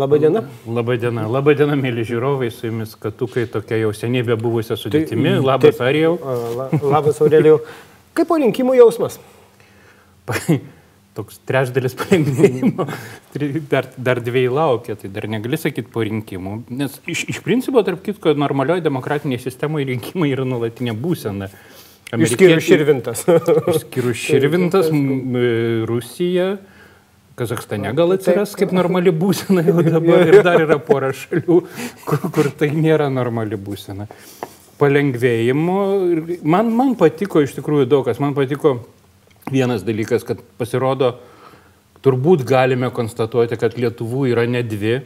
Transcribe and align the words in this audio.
Labadiena. 0.00 0.42
Labadiena, 0.70 1.26
labadiena, 1.28 1.76
mėly 1.76 2.04
žiūrovai, 2.08 2.48
su 2.54 2.68
jumis 2.70 2.94
katukai 3.00 3.44
tokia 3.52 3.82
jau 3.82 3.90
seniai 3.96 4.24
be 4.30 4.36
buvusią 4.40 4.78
sudėtimi. 4.80 5.36
Labas, 5.44 5.76
Taip. 5.76 5.86
Arijau. 5.90 6.14
La, 6.56 6.68
labas, 6.94 7.20
Aurelijau. 7.20 7.58
Kaip 8.16 8.30
po 8.30 8.38
rinkimų 8.40 8.78
jausmas? 8.80 9.18
Toks 11.18 11.40
trečdalis 11.48 11.96
palengvėjimo. 11.98 12.86
Dar, 13.72 13.88
dar 13.98 14.20
dviejai 14.22 14.50
laukia, 14.54 14.94
tai 14.98 15.10
dar 15.10 15.26
negali 15.30 15.58
sakyti 15.58 15.90
po 15.90 16.04
rinkimų. 16.06 16.52
Nes 16.80 16.96
iš, 17.10 17.24
iš 17.34 17.40
principo, 17.44 17.82
tarp 17.86 18.00
kitko, 18.06 18.32
normalioje 18.38 18.84
demokratinėje 18.86 19.42
sistemoje 19.48 19.88
rinkimai 19.90 20.30
yra 20.32 20.46
nuolatinė 20.46 20.94
būsena. 20.98 21.50
Išskyrus 22.14 22.64
širvintas. 22.66 23.24
Išskyrus 23.74 24.18
Širvintas, 24.22 24.88
m- 24.94 25.10
m- 25.34 25.84
Rusija, 25.90 26.48
Kazakstane 27.40 27.94
gal 27.96 28.12
atsiras 28.12 28.52
kaip 28.58 28.74
normali 28.76 29.12
būsena 29.16 29.62
jau 29.64 29.80
dabar 29.86 30.28
ir 30.28 30.42
dar 30.44 30.60
yra 30.60 30.76
pora 30.84 31.08
šalių, 31.16 31.56
kur, 32.04 32.26
kur 32.36 32.50
tai 32.60 32.68
nėra 32.76 33.06
normali 33.12 33.56
būsena. 33.56 34.04
Palengvėjimo. 34.80 35.78
Man, 36.44 36.72
man 36.76 36.92
patiko 37.00 37.40
iš 37.44 37.54
tikrųjų 37.56 37.88
daug 37.88 38.04
kas. 38.08 38.20
Man 38.20 38.36
patiko 38.36 38.74
vienas 39.48 39.84
dalykas, 39.86 40.24
kad 40.28 40.40
pasirodo, 40.60 41.14
turbūt 42.04 42.44
galime 42.48 42.92
konstatuoti, 42.92 43.56
kad 43.60 43.76
Lietuvų 43.80 44.28
yra 44.34 44.46
ne 44.48 44.62
dvi, 44.64 44.98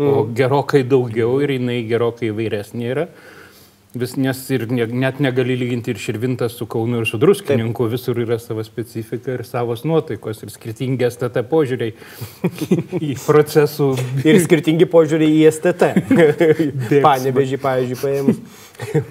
o 0.00 0.24
gerokai 0.34 0.82
daugiau 0.88 1.36
ir 1.44 1.54
jinai 1.58 1.82
gerokai 1.88 2.32
įvairesnė 2.32 2.90
yra. 2.90 3.08
Vis, 3.94 4.16
nes 4.18 4.38
ir 4.50 4.64
ne, 4.74 4.88
net 4.90 5.20
negali 5.22 5.54
lyginti 5.54 5.92
ir 5.94 5.98
širvintas 6.02 6.56
su 6.58 6.66
Kaunu 6.66 7.02
ir 7.02 7.06
su 7.06 7.18
Druskininku, 7.22 7.86
visur 7.92 8.18
yra 8.18 8.40
savo 8.42 8.64
specifika 8.66 9.36
ir 9.36 9.44
savos 9.46 9.84
nuotaikos 9.86 10.42
ir 10.42 10.50
skirtingi 10.50 11.06
STT 11.06 11.44
požiūriai 11.50 11.94
į 13.10 13.12
procesų. 13.22 13.92
Ir 14.26 14.40
skirtingi 14.42 14.88
požiūriai 14.90 15.36
į 15.38 15.44
STT. 15.54 15.92
Panevežį, 17.04 17.60
pavyzdžiui, 17.62 18.00
paėmus. 18.02 19.04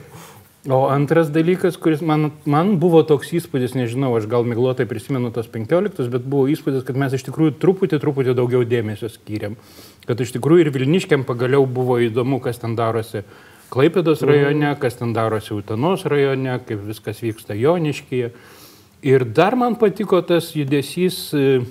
O 0.63 0.81
antras 0.88 1.31
dalykas, 1.31 1.75
kuris 1.80 2.03
man, 2.03 2.30
man 2.47 2.77
buvo 2.80 3.02
toks 3.08 3.33
įspūdis, 3.36 3.73
nežinau, 3.75 4.13
aš 4.15 4.30
gal 4.31 4.45
miglotai 4.47 4.86
prisimenu 4.88 5.31
tos 5.36 5.49
15, 5.52 6.08
bet 6.11 6.27
buvo 6.27 6.45
įspūdis, 6.52 6.86
kad 6.88 6.99
mes 6.99 7.15
iš 7.15 7.25
tikrųjų 7.27 7.58
truputį, 7.59 7.99
truputį 7.99 8.36
daugiau 8.36 8.67
dėmesio 8.67 9.11
skiriam. 9.11 9.58
Kad 10.08 10.23
iš 10.23 10.31
tikrųjų 10.38 10.63
ir 10.63 10.71
Vilniškiam 10.75 11.25
pagaliau 11.27 11.67
buvo 11.67 11.99
įdomu, 12.03 12.39
kas 12.43 12.63
ten 12.63 12.77
darosi 12.80 13.25
Klaipėdos 13.73 14.21
rajone, 14.27 14.73
kas 14.81 14.99
ten 14.99 15.16
darosi 15.16 15.55
Utenos 15.55 16.03
rajone, 16.09 16.59
kaip 16.67 16.83
viskas 16.85 17.23
vyksta 17.25 17.57
Joniškyje. 17.57 18.30
Ir 19.03 19.25
dar 19.35 19.57
man 19.59 19.75
patiko 19.80 20.21
tas 20.23 20.52
judesys 20.55 21.17
e, 21.35 21.63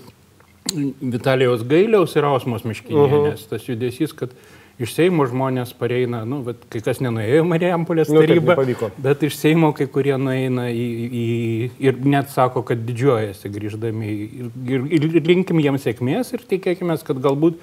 Vitalijos 1.01 1.63
Gailiaus 1.69 2.17
ir 2.19 2.27
Ausmos 2.29 2.67
Miškinės, 2.69 3.47
tas 3.49 3.65
judesys, 3.69 4.13
kad 4.17 4.35
iš 4.83 4.95
Seimo 4.97 5.25
žmonės 5.29 5.73
pareina, 5.79 6.23
nu, 6.29 6.41
bet 6.47 6.65
kai 6.73 6.83
kas 6.85 7.01
nenuėjo 7.05 7.45
Marijampolės 7.49 8.11
Nu, 8.11 8.23
taip, 8.25 8.49
tarybą, 8.51 8.91
bet 9.05 9.25
iš 9.29 9.37
Seimo 9.39 9.73
kai 9.77 9.87
kurie 9.93 10.15
nueina 10.21 10.69
į, 10.73 10.87
į, 11.07 11.25
ir 11.87 12.01
net 12.09 12.33
sako, 12.33 12.65
kad 12.67 12.83
didžiuojasi 12.87 13.53
grįždami 13.53 14.11
ir, 14.11 14.51
ir, 14.99 15.09
ir 15.21 15.29
linkim 15.29 15.63
jiems 15.63 15.87
sėkmės 15.87 16.35
ir 16.35 16.45
tikėkime, 16.51 16.99
kad 17.07 17.21
galbūt 17.23 17.61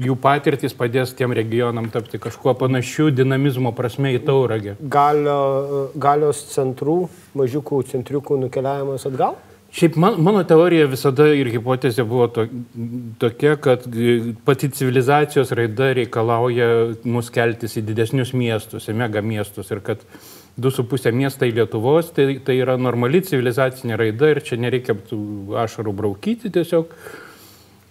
jų 0.00 0.16
patirtis 0.20 0.72
padės 0.76 1.12
tiem 1.16 1.34
regionam 1.36 1.90
tapti 1.92 2.20
kažkuo 2.22 2.54
panašiu 2.58 3.10
dinamizmo 3.12 3.74
prasme 3.76 4.14
į 4.16 4.22
tauragę. 4.24 4.76
Galio, 4.80 5.88
galios 6.00 6.44
centrų, 6.52 7.06
mažiukų 7.38 7.82
centriukų 7.92 8.40
nukeliavimas 8.46 9.04
atgal? 9.10 9.36
Šiaip 9.72 9.96
man, 9.96 10.18
mano 10.20 10.42
teorija 10.44 10.84
visada 10.84 11.30
ir 11.32 11.48
hipotezė 11.48 12.04
buvo 12.04 12.26
to, 12.28 12.44
tokia, 13.20 13.54
kad 13.56 13.86
pati 14.44 14.68
civilizacijos 14.68 15.52
raida 15.56 15.94
reikalauja 15.96 16.66
mus 17.08 17.30
keltis 17.32 17.78
į 17.80 17.86
didesnius 17.88 18.34
miestus, 18.36 18.90
į 18.92 18.96
mega 19.00 19.24
miestus 19.24 19.72
ir 19.72 19.80
kad 19.84 20.04
2,5 20.60 21.16
miestai 21.16 21.48
Lietuvos 21.56 22.12
tai, 22.12 22.34
tai 22.44 22.58
yra 22.60 22.76
normali 22.76 23.22
civilizacinė 23.24 23.96
raida 23.96 24.34
ir 24.34 24.42
čia 24.44 24.60
nereikia 24.60 24.98
ašarų 25.64 25.96
braukyti 26.02 26.52
tiesiog. 26.52 26.92
E, 26.92 27.21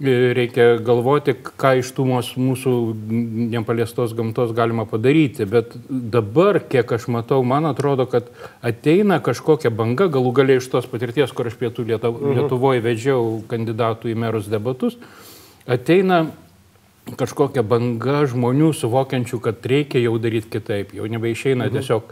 Reikia 0.02 0.80
galvoti, 0.82 1.36
ką 1.62 1.76
iš 1.78 1.92
tų 1.94 2.06
mūs- 2.10 2.34
mūsų 2.34 2.72
nepaliestos 3.54 4.16
gamtos 4.18 4.50
galima 4.58 4.88
padaryti. 4.90 5.46
Bet 5.46 5.76
dabar, 5.90 6.60
kiek 6.60 6.92
aš 6.92 7.06
matau, 7.08 7.44
man 7.46 7.66
atrodo, 7.70 8.08
kad 8.10 8.26
ateina 8.66 9.20
kažkokia 9.22 9.70
banga, 9.70 10.08
galų 10.10 10.34
galiai 10.34 10.58
iš 10.58 10.72
tos 10.74 10.88
patirties, 10.90 11.32
kur 11.32 11.46
aš 11.46 11.54
pietų 11.54 11.86
Lietu- 11.86 12.18
Lietuvoje 12.34 12.82
vedžiau 12.82 13.44
kandidatų 13.48 14.10
į 14.10 14.16
merus 14.18 14.48
debatus, 14.50 14.98
ateina 15.68 16.32
kažkokia 17.18 17.62
banga 17.62 18.26
žmonių 18.26 18.74
suvokiančių, 18.74 19.40
kad 19.42 19.62
reikia 19.62 20.02
jau 20.02 20.18
daryti 20.18 20.50
kitaip. 20.50 20.94
Jau 20.94 21.06
nebeišeina 21.06 21.70
tiesiog 21.70 22.04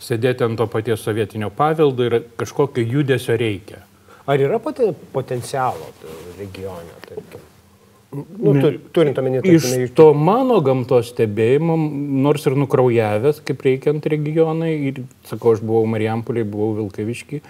sėdėti 0.00 0.42
ant 0.42 0.56
to 0.58 0.66
paties 0.66 0.98
sovietinio 1.02 1.50
paveldo 1.50 2.06
ir 2.06 2.22
kažkokio 2.38 2.82
judesio 2.82 3.36
reikia. 3.38 3.82
Ar 4.26 4.42
yra 4.42 4.58
poten, 4.62 4.94
potencialo 5.12 5.92
regione? 6.38 6.96
tarkim? 7.06 7.44
Nu, 8.16 8.54
tur, 8.60 8.76
turint 8.94 9.18
omeny, 9.18 9.40
Iš 9.42 9.64
tarkime, 9.66 9.88
to 9.98 10.06
mano 10.14 10.60
gamtos 10.64 11.10
stebėjimo, 11.12 11.74
nors 12.24 12.46
ir 12.48 12.54
nukraujavęs, 12.56 13.42
kaip 13.46 13.64
reikiant 13.66 14.06
regionai, 14.08 14.72
ir 14.90 15.00
sakau, 15.28 15.56
aš 15.56 15.62
buvau 15.66 15.88
Marijampolėje, 15.90 16.46
buvau 16.48 16.76
Vilkaviški, 16.78 17.40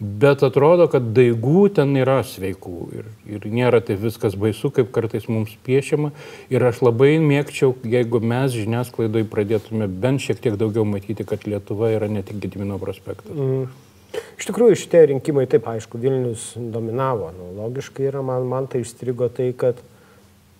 bet 0.00 0.42
atrodo, 0.44 0.88
kad 0.92 1.12
daigų 1.16 1.62
ten 1.76 1.94
yra 2.00 2.18
sveikų 2.26 2.74
ir, 2.98 3.10
ir 3.36 3.46
nėra 3.54 3.80
tai 3.84 3.96
viskas 4.00 4.36
baisu, 4.40 4.72
kaip 4.74 4.90
kartais 4.94 5.28
mums 5.30 5.54
piešiama. 5.66 6.10
Ir 6.52 6.64
aš 6.68 6.82
labai 6.84 7.14
mėgčiau, 7.22 7.76
jeigu 7.94 8.20
mes 8.24 8.56
žiniasklaidai 8.56 9.22
pradėtume 9.30 9.88
bent 10.02 10.24
šiek 10.26 10.42
tiek 10.42 10.58
daugiau 10.60 10.84
matyti, 10.88 11.28
kad 11.28 11.46
Lietuva 11.46 11.94
yra 11.94 12.10
ne 12.10 12.24
tik 12.26 12.42
Gedimino 12.42 12.80
prospektas. 12.82 13.36
Mm. 13.36 13.70
Iš 14.12 14.48
tikrųjų, 14.48 14.78
šitie 14.80 15.04
rinkimai, 15.12 15.44
taip, 15.50 15.68
aišku, 15.70 16.00
Vilnius 16.00 16.50
dominavo. 16.56 17.30
Nu, 17.36 17.52
logiškai 17.60 18.08
yra, 18.10 18.24
man, 18.26 18.48
man 18.50 18.66
tai 18.70 18.82
išstrigo 18.84 19.28
tai, 19.34 19.50
kad 19.58 19.78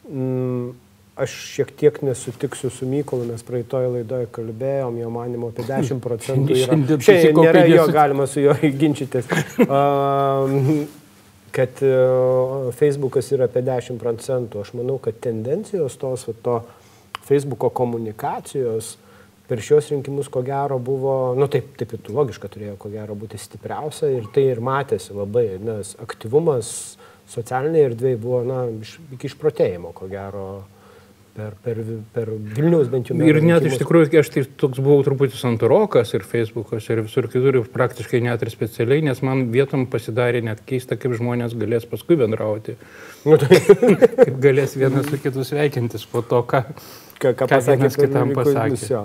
mm, 0.06 0.70
aš 1.20 1.34
šiek 1.54 1.72
tiek 1.80 1.98
nesutiksiu 2.06 2.70
su 2.72 2.88
Mykolu, 2.88 3.26
mes 3.32 3.42
praeitoje 3.46 3.90
laidoje 3.96 4.28
kalbėjom, 4.36 5.00
jo 5.02 5.10
manimo 5.14 5.50
apie 5.50 5.66
10 5.68 6.00
procentų 6.06 6.56
yra. 6.62 6.78
Šiandien 6.96 7.40
nėra 7.40 7.66
jo, 7.72 7.86
galima 7.94 8.28
su 8.30 8.44
juo 8.44 8.56
ginčytis. 8.80 9.28
Um, 9.66 10.86
kad 11.50 11.82
uh, 11.82 12.70
Facebookas 12.78 13.32
yra 13.34 13.50
apie 13.50 13.64
10 13.66 13.98
procentų. 14.00 14.64
Aš 14.64 14.74
manau, 14.78 15.00
kad 15.02 15.18
tendencijos 15.24 15.98
tos, 16.00 16.28
va, 16.28 16.36
to 16.44 16.58
Facebooko 17.26 17.70
komunikacijos 17.74 18.94
per 19.50 19.62
šios 19.66 19.90
rinkimus 19.90 20.30
ko 20.32 20.44
gero 20.46 20.78
buvo, 20.78 21.34
nu 21.38 21.50
taip, 21.50 21.72
taip 21.80 21.96
ir 21.98 22.10
logiška 22.14 22.50
turėjo 22.52 22.78
ko 22.80 22.90
gero 22.94 23.18
būti 23.18 23.40
stipriausia 23.40 24.12
ir 24.14 24.30
tai 24.34 24.46
ir 24.52 24.62
matėsi 24.62 25.16
labai, 25.16 25.48
nes 25.60 25.96
aktyvumas 26.02 26.74
socialinėje 27.30 27.92
erdvėje 27.92 28.20
buvo, 28.22 28.44
na, 28.46 28.66
iš, 28.82 28.98
iki 29.16 29.30
išprotėjimo 29.30 29.90
ko 29.94 30.08
gero 30.10 30.44
per, 31.34 31.54
per, 31.62 31.78
per 32.14 32.30
Vilnius 32.30 32.88
bent 32.90 33.10
jau. 33.10 33.14
Ir 33.18 33.38
net 33.38 33.62
iš 33.62 33.74
rinkimus. 33.74 33.82
tikrųjų 33.82 34.22
aš 34.22 34.32
tai 34.34 34.42
toks 34.62 34.82
buvau 34.82 35.04
truputį 35.06 35.38
santarokas 35.38 36.10
ir 36.18 36.26
Facebookas 36.26 36.88
ir 36.90 37.04
visur 37.06 37.28
kitur, 37.30 37.60
ir 37.60 37.70
praktiškai 37.74 38.22
net 38.26 38.42
ir 38.42 38.50
specialiai, 38.54 39.04
nes 39.06 39.22
man 39.26 39.46
vietom 39.54 39.86
pasidarė 39.90 40.42
net 40.46 40.62
keista, 40.66 40.98
kaip 40.98 41.14
žmonės 41.18 41.54
galės 41.58 41.86
paskui 41.90 42.18
bendrauti, 42.18 42.78
Nu, 43.26 43.36
tai, 43.36 43.58
kaip 44.24 44.36
galės 44.40 44.76
vienas 44.80 45.10
su 45.10 45.18
kitu 45.20 45.42
sveikintis 45.44 46.06
po 46.08 46.22
to, 46.24 46.40
ką, 46.48 46.62
ką, 47.20 47.34
ką 47.36 47.44
Ką 47.44 47.48
pasakė 47.52 47.90
kitam 47.92 48.32
pasakė. 48.36 48.78
jo. 48.88 49.02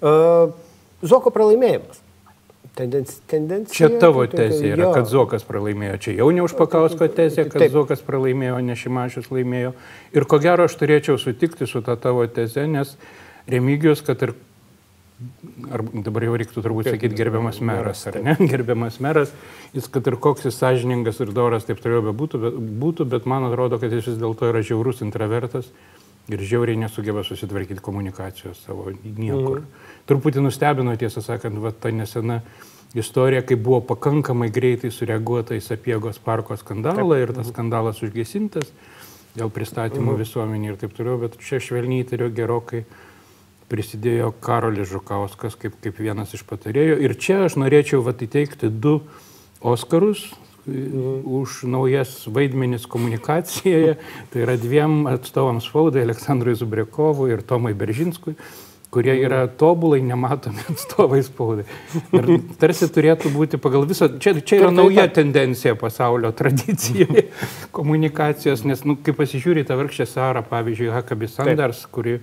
Zoko 0.00 1.32
pralaimėjimas. 1.34 2.00
Tendenci, 2.74 3.16
tendencija. 3.26 3.74
Čia 3.74 3.98
tavo 4.00 4.22
tezė 4.30 4.70
yra, 4.74 4.84
jo. 4.86 4.90
kad 4.94 5.08
Zokas 5.10 5.42
pralaimėjo. 5.44 5.96
Čia 6.04 6.12
jau 6.20 6.28
ne 6.32 6.44
Užpakausko 6.44 7.08
tezė, 7.12 7.48
kad 7.50 7.64
Taip. 7.64 7.72
Zokas 7.74 8.04
pralaimėjo, 8.06 8.60
ne 8.62 8.76
Šimašius 8.78 9.30
laimėjo. 9.34 9.72
Ir 10.14 10.26
ko 10.30 10.38
gero 10.42 10.68
aš 10.68 10.76
turėčiau 10.78 11.18
sutikti 11.20 11.66
su 11.68 11.82
ta 11.84 11.98
tavo 12.00 12.22
teze, 12.30 12.68
nes 12.70 12.94
Remigijus, 13.50 14.04
kad 14.06 14.22
ir, 14.22 14.36
ar 15.74 15.82
dabar 16.06 16.28
jau 16.28 16.38
reiktų 16.38 16.62
turbūt 16.62 16.92
sakyti 16.92 17.18
gerbiamas 17.18 17.58
meras, 17.64 18.04
ar 18.06 18.20
ne? 18.22 18.36
Gerbiamas 18.52 19.00
meras, 19.02 19.34
jis 19.74 19.90
kad 19.90 20.06
ir 20.06 20.20
koks 20.22 20.46
jis 20.46 20.60
sąžiningas 20.62 21.18
ir 21.24 21.34
doras 21.34 21.66
taip 21.66 21.82
toliau 21.82 22.04
bebūtų, 22.12 22.44
bet, 22.44 22.60
būtų, 22.84 23.08
bet 23.16 23.26
man 23.28 23.48
atrodo, 23.50 23.80
kad 23.82 23.92
jis 23.92 24.12
vis 24.12 24.20
dėlto 24.20 24.52
yra 24.52 24.62
žiaurus 24.62 25.02
intravertas. 25.02 25.72
Ir 26.30 26.42
žiauriai 26.46 26.78
nesugeba 26.78 27.24
susitvarkyti 27.26 27.82
komunikacijos 27.82 28.60
savo 28.66 28.90
niekur. 29.02 29.62
Mm. 29.64 29.86
Truputį 30.06 30.44
nustebino, 30.44 30.94
tiesą 30.98 31.22
sakant, 31.24 31.58
va, 31.62 31.72
ta 31.74 31.90
nesena 31.94 32.40
istorija, 32.94 33.42
kai 33.46 33.58
buvo 33.58 33.80
pakankamai 33.92 34.50
greitai 34.54 34.92
sureaguota 34.94 35.58
į 35.58 35.62
Sapiegos 35.64 36.18
parko 36.22 36.56
skandalą 36.58 37.20
ir 37.22 37.34
tas 37.34 37.50
skandalas 37.50 38.02
užgesintas 38.06 38.70
dėl 39.36 39.50
pristatymų 39.54 40.14
mm. 40.14 40.20
visuomenį 40.24 40.72
ir 40.72 40.78
taip 40.80 40.94
toliau, 40.96 41.20
bet 41.22 41.38
čia 41.42 41.60
švelniai 41.62 42.06
turiu 42.08 42.30
gerokai 42.34 42.84
prisidėjo 43.70 44.32
Karolis 44.42 44.90
Žukauskas 44.90 45.54
kaip, 45.58 45.76
kaip 45.82 45.98
vienas 46.02 46.34
iš 46.34 46.42
patarėjų. 46.48 46.98
Ir 47.06 47.14
čia 47.14 47.44
aš 47.46 47.58
norėčiau 47.62 48.02
vat, 48.06 48.22
įteikti 48.26 48.70
du 48.70 48.98
Oskarus, 49.62 50.26
mhm. 50.30 50.49
Už 50.66 51.62
naujas 51.70 52.16
vaidmenis 52.28 52.86
komunikacijoje, 52.90 53.96
tai 54.32 54.42
yra 54.44 54.56
dviem 54.60 55.06
atstovams 55.10 55.70
spaudai, 55.70 56.04
Aleksandrui 56.04 56.56
Zubriekovui 56.58 57.32
ir 57.34 57.46
Tomai 57.46 57.72
Beržinskui 57.74 58.36
kurie 58.90 59.14
yra 59.22 59.44
tobulai 59.48 60.02
nematomi 60.02 60.64
atstovai 60.72 61.22
spaudai. 61.24 61.66
Ir 62.16 62.30
tarsi 62.60 62.90
turėtų 62.90 63.32
būti 63.34 63.60
pagal 63.62 63.86
visą, 63.90 64.10
čia, 64.22 64.34
čia 64.42 64.64
yra 64.64 64.70
nauja 64.74 65.06
tendencija 65.14 65.76
pasaulio 65.78 66.32
tradicijoje 66.36 67.28
komunikacijos, 67.76 68.64
nes, 68.68 68.84
nu, 68.88 68.98
kai 68.98 69.14
pasižiūri 69.16 69.64
tą 69.68 69.78
vargšę 69.80 70.08
Sarą, 70.10 70.42
pavyzdžiui, 70.50 70.90
Hakabi 70.96 71.30
Sanders, 71.30 71.84
kuri 71.92 72.18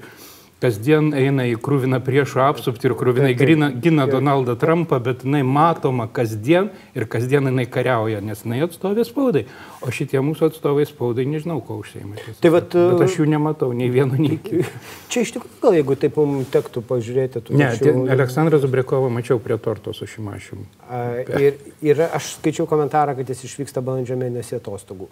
kasdien 0.63 1.12
eina 1.13 1.45
į 1.45 1.57
krūviną 1.62 2.00
priešų 2.04 2.42
apsupti 2.42 2.89
ir 2.89 2.95
krūvinai 2.98 3.33
grina, 3.38 3.69
gina 3.71 4.07
Donaldą 4.09 4.56
Trumpą, 4.59 5.00
bet 5.04 5.21
jinai 5.25 5.44
matoma 5.45 6.07
kasdien 6.09 6.71
ir 6.98 7.06
kasdien 7.09 7.50
jinai 7.51 7.68
kariauja, 7.69 8.24
nes 8.25 8.42
jinai 8.45 8.63
atstovė 8.65 9.06
spaudai. 9.06 9.45
O 9.86 9.94
šitie 9.94 10.21
mūsų 10.25 10.50
atstovai 10.50 10.88
spaudai 10.89 11.27
nežinau, 11.30 11.59
ko 11.65 11.77
užsieima. 11.83 12.18
Tai 12.42 12.54
vat, 12.56 12.74
bet 12.74 13.06
aš 13.06 13.19
jų 13.19 13.30
nematau, 13.30 13.69
nei 13.77 13.92
vieno, 13.94 14.18
nei 14.18 14.39
kito. 14.42 14.65
Čia 15.13 15.27
iš 15.27 15.36
tikrųjų, 15.38 15.62
gal 15.62 15.77
jeigu 15.77 16.00
taip 16.01 16.18
mums 16.18 16.51
tektų 16.54 16.86
pažiūrėti, 16.89 17.45
tu... 17.45 17.57
Ne, 17.57 17.69
tačiau... 17.77 18.07
Aleksandras 18.18 18.65
Zubrekovą 18.65 19.13
mačiau 19.13 19.42
prie 19.44 19.60
torto 19.62 19.94
su 19.94 20.10
Šimašiumi. 20.10 20.68
Ir, 21.38 21.62
ir 21.86 22.06
aš 22.10 22.38
skaičiau 22.39 22.65
komentarą, 22.69 23.13
kad 23.19 23.30
jis 23.30 23.45
išvyksta 23.51 23.86
balandžio 23.86 24.18
mėnesį 24.18 24.57
atostogų. 24.57 25.12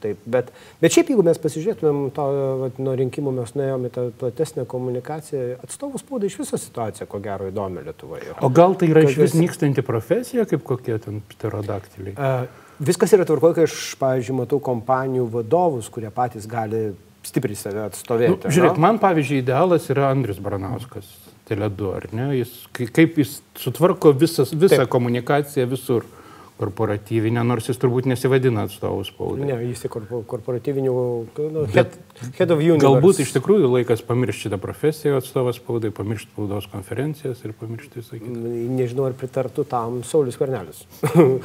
Taip, 0.00 0.20
bet, 0.24 0.48
bet 0.80 0.94
šiaip 0.94 1.10
jeigu 1.12 1.24
mes 1.26 1.40
pasižiūrėtumėm 1.40 1.98
to, 2.16 2.26
vat, 2.62 2.78
nuo 2.80 2.94
rinkimų 2.96 3.34
mes 3.36 3.52
nuėjome 3.58 3.90
į 3.90 3.94
tą 3.96 4.06
platesnę 4.22 4.64
komunikaciją, 4.70 5.58
atstovų 5.66 6.00
spaudai 6.00 6.30
iš 6.30 6.38
viso 6.40 6.60
situacija, 6.60 7.08
ko 7.10 7.20
gero, 7.24 7.50
įdomi 7.52 7.84
Lietuvoje. 7.84 8.32
O 8.40 8.48
gal 8.54 8.78
tai 8.80 8.88
yra 8.94 9.04
iš 9.04 9.18
vis 9.20 9.36
nykstanti 9.36 9.84
profesija, 9.84 10.46
kaip 10.48 10.64
kokie 10.66 10.96
ten 11.04 11.20
pterodaktiliai? 11.34 12.16
Uh, 12.16 12.70
viskas 12.80 13.12
yra 13.16 13.28
tvarkoje, 13.28 13.58
kai 13.58 13.68
aš, 13.68 13.78
pavyzdžiui, 14.00 14.38
matau 14.40 14.60
kompanijų 14.64 15.28
vadovus, 15.36 15.90
kurie 15.92 16.10
patys 16.14 16.48
gali 16.50 16.90
stipriai 17.26 17.58
save 17.58 17.84
atstovėti. 17.88 18.46
Nu, 18.46 18.54
žiūrėk, 18.56 18.78
no? 18.78 18.84
man, 18.86 19.00
pavyzdžiui, 19.02 19.42
idealas 19.44 19.90
yra 19.92 20.08
Andris 20.14 20.40
Baranauskas, 20.42 21.08
Teledu, 21.50 21.90
ar 21.98 22.06
ne? 22.14 22.30
Jis, 22.38 22.54
kaip 22.72 23.18
jis 23.20 23.40
sutvarko 23.58 24.14
visas, 24.16 24.54
visą 24.54 24.84
Taip. 24.84 24.92
komunikaciją 24.92 25.66
visur 25.72 26.06
korporatyvinę, 26.60 27.42
nors 27.46 27.68
jis 27.70 27.80
turbūt 27.80 28.08
nesivadina 28.10 28.66
atstovų 28.68 29.06
spaudai. 29.08 29.48
Ne, 29.48 29.56
jis 29.70 29.86
korporatyvinių, 29.90 30.94
nu, 31.54 31.64
head, 31.72 31.96
head 32.38 32.52
of 32.52 32.60
universe. 32.60 32.84
Galbūt 32.84 33.22
iš 33.24 33.32
tikrųjų 33.36 33.70
laikas 33.78 34.04
pamiršti 34.06 34.46
šitą 34.46 34.60
profesiją 34.62 35.20
atstovas 35.20 35.58
spaudai, 35.60 35.92
pamiršti 35.94 36.30
spaudos 36.32 36.68
konferencijas 36.72 37.42
ir 37.46 37.54
pamiršti 37.60 38.02
visą 38.02 38.20
kitą. 38.20 38.54
Nežinau, 38.76 39.08
ar 39.08 39.16
pritartų 39.18 39.66
tam 39.70 40.00
Saulis 40.06 40.38
Karnelis. 40.40 40.84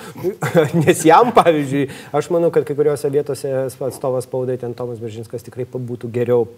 Nes 0.84 1.04
jam, 1.08 1.32
pavyzdžiui, 1.36 1.88
aš 2.16 2.32
manau, 2.36 2.52
kad 2.56 2.68
kai 2.68 2.78
kuriuose 2.78 3.12
vietose 3.14 3.52
atstovas 3.90 4.28
spaudai, 4.30 4.60
ten 4.62 4.76
Tomas 4.78 5.02
Beržinskas 5.04 5.46
tikrai 5.48 5.68
būtų 5.76 6.12
geriau, 6.16 6.50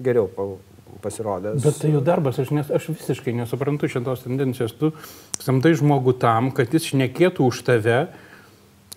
geriau 0.00 0.30
pasirodęs. 1.02 1.60
Bet 1.64 1.78
tai 1.82 1.92
jų 1.94 2.02
darbas, 2.06 2.38
aš, 2.42 2.52
nes, 2.56 2.70
aš 2.70 2.90
visiškai 2.92 3.34
nesuprantu 3.36 3.90
šitos 3.90 4.24
tendencijos. 4.26 4.74
Tu 4.78 4.92
samtai 5.40 5.74
žmogų 5.78 6.16
tam, 6.22 6.52
kad 6.56 6.72
jis 6.74 6.90
šnekėtų 6.92 7.46
už 7.50 7.62
tave. 7.66 8.00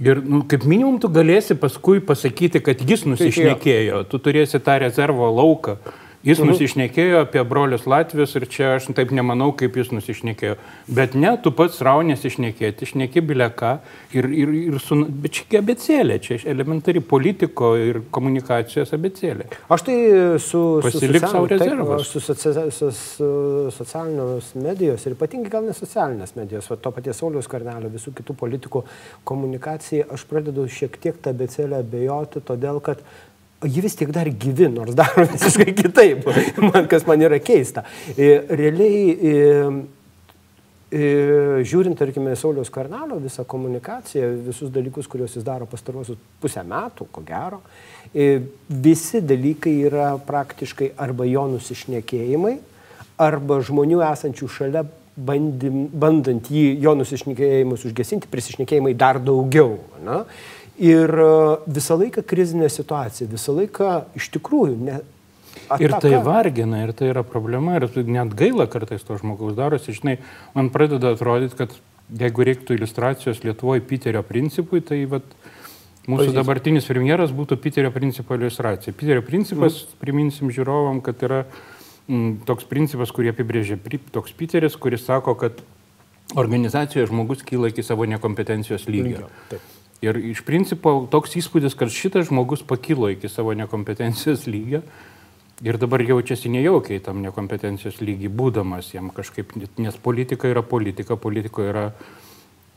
Ir 0.02 0.24
nu, 0.26 0.42
kaip 0.50 0.66
minimum 0.66 0.98
tu 1.02 1.10
galėsi 1.14 1.56
paskui 1.60 2.02
pasakyti, 2.02 2.64
kad 2.66 2.82
jis 2.82 3.06
nusišnekėjo, 3.06 4.04
tu 4.10 4.20
turėsi 4.22 4.62
tą 4.64 4.80
rezervo 4.82 5.30
lauką. 5.30 5.78
Jis 6.24 6.40
mhm. 6.40 6.54
nusišnekėjo 6.54 7.24
apie 7.26 7.42
brolius 7.44 7.84
Latvijos 7.90 8.32
ir 8.40 8.46
čia 8.48 8.70
aš 8.78 8.86
taip 8.96 9.12
nemanau, 9.12 9.50
kaip 9.60 9.76
jis 9.76 9.90
nusišnekėjo. 9.92 10.56
Bet 10.96 11.18
ne, 11.20 11.34
tu 11.44 11.52
pats 11.56 11.82
raunės 11.84 12.24
išnekėti, 12.30 12.88
išnekė 12.88 13.24
bileka 13.28 13.74
ir, 14.16 14.30
ir, 14.32 14.54
ir 14.70 14.78
su... 14.80 15.02
Bet 15.04 15.36
čia 15.36 15.60
abecėlė, 15.60 16.18
čia 16.24 16.38
elementari 16.54 17.02
politiko 17.04 17.74
ir 17.76 18.00
komunikacijos 18.16 18.96
abecėlė. 18.96 19.50
Aš 19.68 19.84
tai 19.90 19.98
su... 20.44 20.62
Pasilik 20.86 21.28
savo 21.28 21.50
rezervą. 21.52 22.00
Su, 22.08 22.24
su, 22.24 22.38
su, 22.40 22.92
su 22.96 23.30
socialinės 23.76 24.54
medijos 24.64 25.04
ir 25.04 25.18
ypatingai 25.18 25.52
gal 25.52 25.68
ne 25.68 25.76
socialinės 25.76 26.38
medijos, 26.40 26.72
o 26.72 26.80
to 26.80 26.94
paties 26.96 27.20
Sauliaus 27.20 27.52
Karnelio, 27.52 27.92
visų 27.92 28.16
kitų 28.16 28.38
politikų 28.40 28.86
komunikacijai, 29.28 30.08
aš 30.16 30.24
pradedu 30.32 30.70
šiek 30.72 30.96
tiek 31.04 31.20
tą 31.20 31.36
abecėlę 31.36 31.84
abejoti, 31.84 32.44
todėl 32.48 32.80
kad 32.86 33.04
ji 33.68 33.84
vis 33.84 33.98
tiek 34.00 34.12
dar 34.14 34.30
gyvi, 34.30 34.70
nors 34.72 34.96
daro 34.98 35.26
visiškai 35.34 35.74
kitaip, 35.78 36.26
man, 36.62 36.88
kas 36.92 37.06
man 37.10 37.22
yra 37.24 37.40
keista. 37.44 37.86
Realiai, 38.18 39.68
žiūrint, 40.94 41.98
tarkime, 41.98 42.36
Sauliaus 42.38 42.72
Karnalio 42.74 43.18
visą 43.24 43.46
komunikaciją, 43.50 44.30
visus 44.46 44.72
dalykus, 44.74 45.10
kuriuos 45.10 45.38
jis 45.38 45.46
daro 45.46 45.66
pastarosius 45.70 46.20
pusę 46.42 46.64
metų, 46.68 47.08
ko 47.14 47.24
gero, 47.26 47.64
visi 48.70 49.24
dalykai 49.26 49.78
yra 49.90 50.12
praktiškai 50.22 50.94
arba 51.02 51.26
jo 51.30 51.48
nusišnekėjimai, 51.56 52.58
arba 53.24 53.62
žmonių 53.66 54.04
esančių 54.06 54.50
šalia 54.50 54.84
bandim, 55.14 55.88
bandant 55.94 56.50
jį, 56.50 56.66
jo 56.82 56.94
nusišnekėjimus 56.98 57.86
užgesinti, 57.90 58.30
prisišnekėjimai 58.32 58.94
dar 58.98 59.20
daugiau. 59.22 59.78
Na? 60.04 60.24
Ir 60.82 61.12
e, 61.22 61.32
visą 61.70 61.98
laiką 62.00 62.24
krizinė 62.26 62.70
situacija, 62.74 63.30
visą 63.30 63.54
laiką 63.54 63.90
iš 64.18 64.30
tikrųjų 64.34 64.78
ne. 64.82 65.02
Ataka. 65.70 65.84
Ir 65.86 65.94
tai 66.02 66.18
vargina, 66.26 66.82
ir 66.84 66.92
tai 66.98 67.12
yra 67.12 67.22
problema, 67.26 67.78
ir 67.78 67.86
net 68.10 68.34
gaila 68.38 68.66
kartais 68.70 69.06
to 69.06 69.16
žmogaus 69.20 69.54
darosi. 69.58 69.94
Žinai, 69.96 70.18
man 70.58 70.72
pradeda 70.74 71.14
atrodyti, 71.14 71.56
kad 71.60 71.76
jeigu 72.10 72.48
reiktų 72.50 72.78
iliustracijos 72.78 73.44
Lietuvoje 73.46 73.84
Piterio 73.88 74.24
principui, 74.28 74.82
tai 74.86 75.04
vat, 75.10 75.28
mūsų 76.04 76.26
Pavyzdys. 76.26 76.38
dabartinis 76.40 76.90
premjeras 76.90 77.36
būtų 77.38 77.58
Piterio 77.62 77.94
principo 77.96 78.36
iliustracija. 78.38 78.96
Piterio 78.98 79.24
principas, 79.26 79.84
mm. 79.84 80.02
priminsim 80.02 80.52
žiūrovam, 80.54 81.00
kad 81.06 81.22
yra 81.24 81.44
m, 81.46 81.54
mm, 82.10 82.34
toks 82.50 82.68
principas, 82.70 83.14
kurį 83.16 83.32
apibrėžia 83.32 83.78
toks 84.12 84.36
Piteris, 84.36 84.76
kuris 84.76 85.06
sako, 85.06 85.38
kad 85.40 85.64
organizacijoje 86.36 87.08
žmogus 87.14 87.46
kyla 87.46 87.70
iki 87.70 87.86
savo 87.86 88.10
nekompetencijos 88.10 88.90
lygio. 88.90 89.24
lygio. 89.24 89.32
Taip. 89.54 89.72
Ir 90.04 90.20
iš 90.20 90.44
principo 90.44 90.98
toks 91.12 91.38
įspūdis, 91.40 91.78
kad 91.80 91.92
šitas 91.94 92.28
žmogus 92.28 92.64
pakilo 92.68 93.08
iki 93.14 93.30
savo 93.32 93.54
nekompetencijos 93.56 94.48
lygio 94.52 94.82
ir 95.64 95.78
dabar 95.80 96.02
jaučiasi 96.04 96.52
nejaukiai 96.52 97.00
tam 97.04 97.22
nekompetencijos 97.24 98.02
lygiai, 98.04 98.32
būdamas 98.32 98.92
jam 98.92 99.08
kažkaip, 99.16 99.56
nes 99.80 99.98
politika 100.04 100.50
yra 100.52 100.64
politika, 100.66 101.16
politika 101.16 101.64
yra 101.70 101.86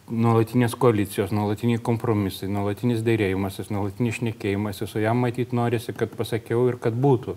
nuolatinės 0.06 0.76
koalicijos, 0.78 1.33
nuolatiniai 1.35 1.80
kompromisai, 1.83 2.49
nuolatinis 2.52 3.02
dėrėjimasis, 3.06 3.73
nuolatinis 3.75 4.21
šnekėjimasis, 4.21 4.95
o 4.95 5.02
jam 5.02 5.18
matyti 5.25 5.56
norisi, 5.56 5.95
kad 5.97 6.14
pasakiau 6.14 6.68
ir 6.71 6.78
kad 6.83 6.95
būtų. 6.95 7.35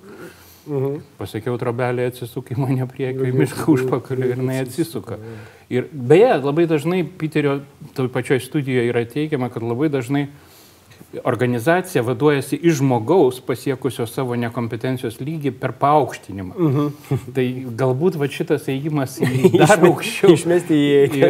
Mhm. 0.69 0.99
Pasakiau, 1.17 1.57
trabelė 1.57 2.05
atsisuk 2.11 2.51
į 2.53 2.59
mane 2.61 2.85
priekį, 2.89 3.31
į 3.31 3.37
mišką 3.39 3.65
užpakaliu 3.73 4.29
ir 4.29 4.37
jinai 4.37 4.59
atsisuka. 4.61 5.17
Ir 5.73 5.89
beje, 5.93 6.29
labai 6.43 6.67
dažnai 6.69 7.01
Piterio 7.19 7.59
toj 7.97 8.11
pačioj 8.13 8.41
studijoje 8.45 8.91
yra 8.91 9.03
teigiama, 9.09 9.49
kad 9.53 9.65
labai 9.65 9.89
dažnai 9.89 10.27
organizacija 11.23 12.03
vaduojasi 12.05 12.55
iš 12.55 12.75
žmogaus 12.79 13.39
pasiekusio 13.41 14.05
savo 14.07 14.35
nekompetencijos 14.35 15.17
lygį 15.21 15.51
per 15.59 15.71
paaukštinimą. 15.79 16.53
Mhm. 16.57 16.87
-huh. 17.09 17.17
Tai 17.35 17.45
galbūt 17.81 18.17
va 18.21 18.27
šitas 18.27 18.67
ėjimas 18.69 19.17
dar 19.61 19.85
aukščiau. 19.89 20.33
Išmesti 20.33 20.73
į 20.73 21.21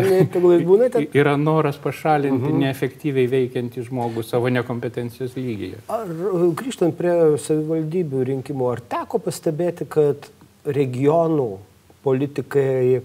ten. 0.94 1.08
Yra 1.14 1.38
noras 1.38 1.78
pašalinti 1.78 2.44
mhm. 2.44 2.52
-huh. 2.52 2.60
neefektyviai 2.66 3.28
veikiantį 3.28 3.86
žmogų 3.88 4.24
savo 4.24 4.50
nekompetencijos 4.50 5.36
lygyje. 5.36 5.80
Ar 5.88 6.08
grįžtant 6.56 6.98
prie 6.98 7.38
savivaldybių 7.38 8.24
rinkimų, 8.34 8.72
ar 8.72 8.82
teko 8.82 9.20
pastebėti, 9.20 9.86
kad 9.90 10.30
regionų 10.66 11.58
politikai 12.04 13.02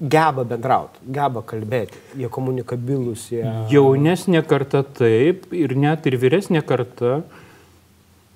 geba 0.00 0.44
bendrauti, 0.48 1.02
geba 1.12 1.42
kalbėti, 1.44 1.98
jie 2.16 2.30
komunikabilus. 2.32 3.26
Jie... 3.34 3.44
Jaunesnė 3.72 4.42
karta 4.48 4.82
taip 4.82 5.50
ir 5.52 5.76
net 5.76 6.08
ir 6.08 6.16
vyresnė 6.20 6.62
karta 6.66 7.20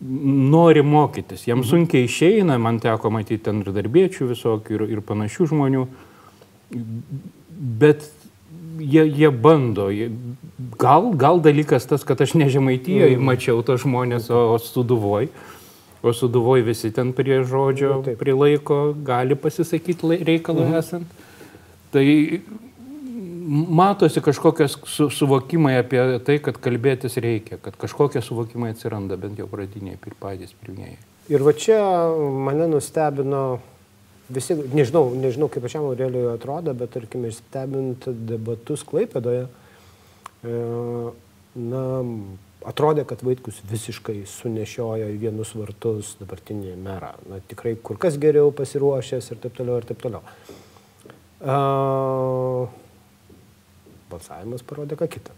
nori 0.05 0.83
mokytis. 0.85 1.47
Jiems 1.49 1.65
mhm. 1.65 1.71
sunkiai 1.71 2.09
išeina, 2.09 2.59
man 2.61 2.83
teko 2.83 3.13
matyti 3.15 3.47
ten 3.49 3.63
ir 3.65 3.73
darbiečių 3.73 4.29
visokių 4.35 4.77
ir, 4.77 4.85
ir 4.97 5.01
panašių 5.07 5.49
žmonių, 5.55 5.87
bet 7.81 8.05
jie, 8.79 9.07
jie 9.09 9.33
bando. 9.33 9.89
Jie, 9.95 10.11
gal, 10.81 11.11
gal 11.17 11.41
dalykas 11.41 11.89
tas, 11.89 12.05
kad 12.05 12.21
aš 12.21 12.37
nežemaitijoje 12.37 13.17
mhm. 13.17 13.27
mačiau 13.33 13.65
tos 13.65 13.85
žmonės, 13.87 14.29
o, 14.29 14.47
o 14.53 14.61
suduvoj. 14.61 15.33
O 16.05 16.13
suduvoj 16.13 16.61
visi 16.67 16.91
ten 16.93 17.15
prie 17.17 17.41
žodžio, 17.49 18.03
nu, 18.05 18.17
prie 18.21 18.35
laiko 18.37 18.91
gali 19.07 19.39
pasisakyti 19.41 20.21
reikalą 20.21 20.67
mhm. 20.69 20.83
esant. 20.83 21.24
Tai 21.95 22.07
matosi 23.47 24.23
kažkokios 24.25 24.79
su, 24.91 25.11
suvokimai 25.11 25.77
apie 25.79 26.01
tai, 26.27 26.39
kad 26.43 26.59
kalbėtis 26.59 27.19
reikia, 27.23 27.61
kad 27.63 27.77
kažkokie 27.79 28.23
suvokimai 28.25 28.73
atsiranda, 28.75 29.19
bent 29.21 29.39
jau 29.39 29.47
pradiniai 29.51 29.99
ir 29.99 30.17
patys 30.21 30.57
pirmieji. 30.59 30.99
Ir 31.33 31.45
va 31.45 31.55
čia 31.57 31.79
mane 32.45 32.67
nustebino 32.73 33.45
visi, 34.29 34.57
nežinau, 34.75 35.13
nežinau 35.17 35.49
kaip 35.53 35.65
pačiam 35.65 35.87
Aurelijoje 35.89 36.35
atrodo, 36.35 36.75
bet 36.77 36.93
tarkime, 36.97 37.31
stebint 37.33 38.09
debatus 38.29 38.85
Klaipėdoje, 38.89 39.47
na, 41.55 41.85
atrodė, 42.65 43.05
kad 43.09 43.23
Vaitkus 43.25 43.61
visiškai 43.69 44.23
sunešiojo 44.29 45.09
į 45.15 45.21
vienus 45.21 45.55
vartus 45.57 46.15
dabartinį 46.21 46.77
merą. 46.81 47.15
Na, 47.31 47.41
tikrai 47.49 47.77
kur 47.77 48.01
kas 48.01 48.19
geriau 48.21 48.53
pasiruošęs 48.57 49.33
ir 49.33 49.43
taip 49.45 49.57
toliau, 49.57 49.81
ir 49.81 49.89
taip 49.89 50.01
toliau. 50.05 50.25
Uh, 51.45 52.71
balsavimas 54.09 54.63
parodė 54.65 54.97
ką 54.97 55.09
kitą. 55.13 55.35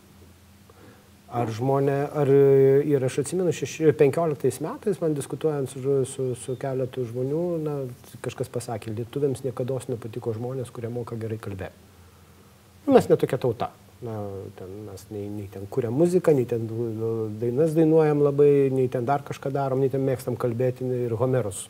Ar 1.37 1.51
žmonė, 1.51 1.97
ar 2.15 2.31
ir 2.87 3.03
aš 3.03 3.19
atsimenu, 3.25 3.51
15 3.51 4.61
metais 4.63 5.01
man 5.03 5.17
diskutuojant 5.17 5.73
su, 5.73 5.81
su, 6.07 6.29
su 6.39 6.55
keletu 6.63 7.03
žmonių, 7.09 7.43
na, 7.65 7.75
kažkas 8.23 8.53
pasakė, 8.55 8.95
lietuviams 8.95 9.43
niekada 9.43 9.81
nepatiko 9.91 10.37
žmonės, 10.37 10.71
kurie 10.71 10.93
moka 10.95 11.19
gerai 11.19 11.41
kalbėti. 11.43 11.75
Nu, 12.87 12.95
mes 12.95 13.11
netokia 13.11 13.41
tauta. 13.43 13.73
Na, 14.07 14.15
ten 14.55 14.71
mes 14.87 15.03
nei, 15.11 15.27
nei 15.33 15.51
ten 15.51 15.67
kuriam 15.73 15.99
muziką, 15.99 16.37
nei 16.37 16.47
ten 16.47 16.69
dainas 17.41 17.75
dainuojam 17.75 18.23
labai, 18.23 18.69
nei 18.71 18.87
ten 18.93 19.09
dar 19.09 19.27
kažką 19.27 19.51
darom, 19.51 19.83
nei 19.83 19.91
ten 19.91 20.07
mėgstam 20.07 20.39
kalbėti 20.39 20.87
ir 21.09 21.19
Homerus 21.19 21.67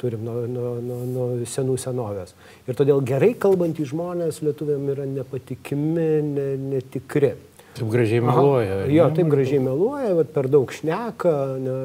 turim 0.00 0.24
nuo, 0.26 0.44
nuo, 0.50 0.74
nuo, 0.82 1.00
nuo 1.08 1.26
senų 1.48 1.76
senovės. 1.80 2.34
Ir 2.68 2.78
todėl 2.78 3.02
gerai 3.06 3.32
kalbantys 3.40 3.92
žmonės 3.92 4.42
lietuviam 4.44 4.88
yra 4.94 5.06
nepatikimi, 5.08 6.08
ne, 6.26 6.48
netikri. 6.74 7.34
Taip 7.74 7.88
gražiai 7.90 8.22
meluoja. 8.22 8.82
Aha, 8.84 8.90
jo, 8.92 9.06
taip 9.16 9.30
gražiai 9.32 9.62
meluoja, 9.62 10.12
bet 10.20 10.34
per 10.34 10.48
daug 10.50 10.70
šneka. 10.70 11.34
Ne. 11.62 11.78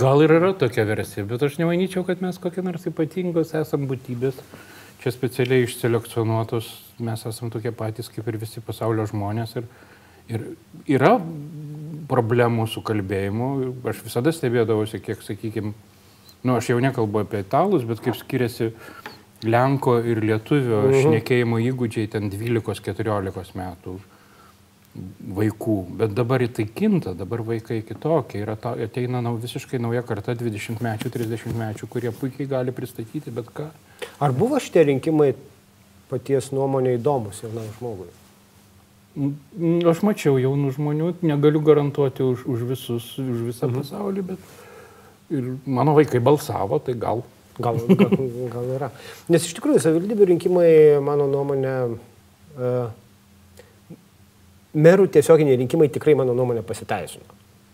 Gal 0.00 0.22
ir 0.22 0.34
yra 0.36 0.52
tokia 0.54 0.84
versija, 0.86 1.24
bet 1.26 1.42
aš 1.42 1.56
nemanyčiau, 1.58 2.04
kad 2.06 2.20
mes 2.22 2.36
kokie 2.38 2.62
nors 2.62 2.84
ypatingos 2.86 3.54
esam 3.58 3.88
būtybės. 3.90 4.36
Čia 5.00 5.14
specialiai 5.14 5.64
išselekcionuotos, 5.64 6.68
mes 7.00 7.24
esam 7.26 7.48
tokie 7.50 7.72
patys 7.72 8.12
kaip 8.12 8.28
ir 8.28 8.36
visi 8.42 8.60
pasaulio 8.62 9.06
žmonės. 9.08 9.56
Ir, 9.56 9.70
ir 10.28 10.44
yra 10.98 11.14
problemų 12.10 12.66
su 12.68 12.82
kalbėjimu. 12.84 13.48
Aš 13.88 14.04
visada 14.04 14.34
stebėdavausi, 14.36 15.00
kiek, 15.02 15.24
sakykime, 15.24 15.72
nu, 16.42 16.56
aš 16.56 16.72
jau 16.72 16.80
nekalbu 16.80 17.24
apie 17.24 17.42
italus, 17.44 17.84
bet 17.88 18.00
kaip 18.04 18.16
skiriasi 18.18 18.72
Lenko 19.42 19.98
ir 20.04 20.20
Lietuvio 20.20 20.82
-huh. 20.82 21.02
šnekėjimo 21.02 21.60
įgūdžiai 21.70 22.10
ten 22.12 22.30
12-14 22.30 23.56
metų 23.56 23.98
vaikų, 25.36 25.76
bet 26.00 26.14
dabar 26.14 26.42
tai 26.48 26.66
kinta, 26.66 27.14
dabar 27.14 27.42
vaikai 27.46 27.82
kitokie, 27.86 28.42
ta, 28.60 28.74
ateina 28.74 29.20
nau, 29.22 29.36
visiškai 29.38 29.78
nauja 29.78 30.02
karta 30.02 30.34
20 30.34 30.82
mečių, 30.82 31.10
30 31.14 31.54
mečių, 31.56 31.86
kurie 31.86 32.10
puikiai 32.10 32.48
gali 32.50 32.74
pristatyti 32.74 33.30
bet 33.30 33.52
ką. 33.54 33.68
Ar 34.20 34.32
buvo 34.32 34.58
šitie 34.58 34.84
rinkimai 34.90 35.34
paties 36.10 36.50
nuomonė 36.50 36.96
įdomus 36.98 37.44
jaunam 37.44 37.68
žmogui? 37.78 38.10
Aš 39.90 40.02
mačiau 40.06 40.38
jaunų 40.38 40.74
žmonių, 40.74 41.12
negaliu 41.22 41.62
garantuoti 41.62 42.22
už, 42.22 42.44
už 42.46 42.66
visus, 42.74 43.06
už 43.18 43.46
visą 43.46 43.70
mhm. 43.70 43.80
pasaulį, 43.80 44.26
bet 44.32 44.59
ir 45.30 45.56
mano 45.66 45.94
vaikai 45.94 46.20
balsavo, 46.20 46.78
tai 46.78 46.94
gal. 46.94 47.22
Gal, 47.60 47.76
gal, 48.00 48.10
gal 48.52 48.64
yra. 48.76 48.88
Nes 49.28 49.44
iš 49.44 49.54
tikrųjų 49.58 49.80
savivaldybių 49.84 50.24
rinkimai, 50.32 50.70
mano 51.04 51.24
nuomonė, 51.28 51.74
uh, 52.56 52.88
merų 54.72 55.06
tiesioginiai 55.12 55.60
rinkimai 55.60 55.88
tikrai, 55.92 56.14
mano 56.18 56.32
nuomonė, 56.36 56.62
pasiteisino. 56.66 57.24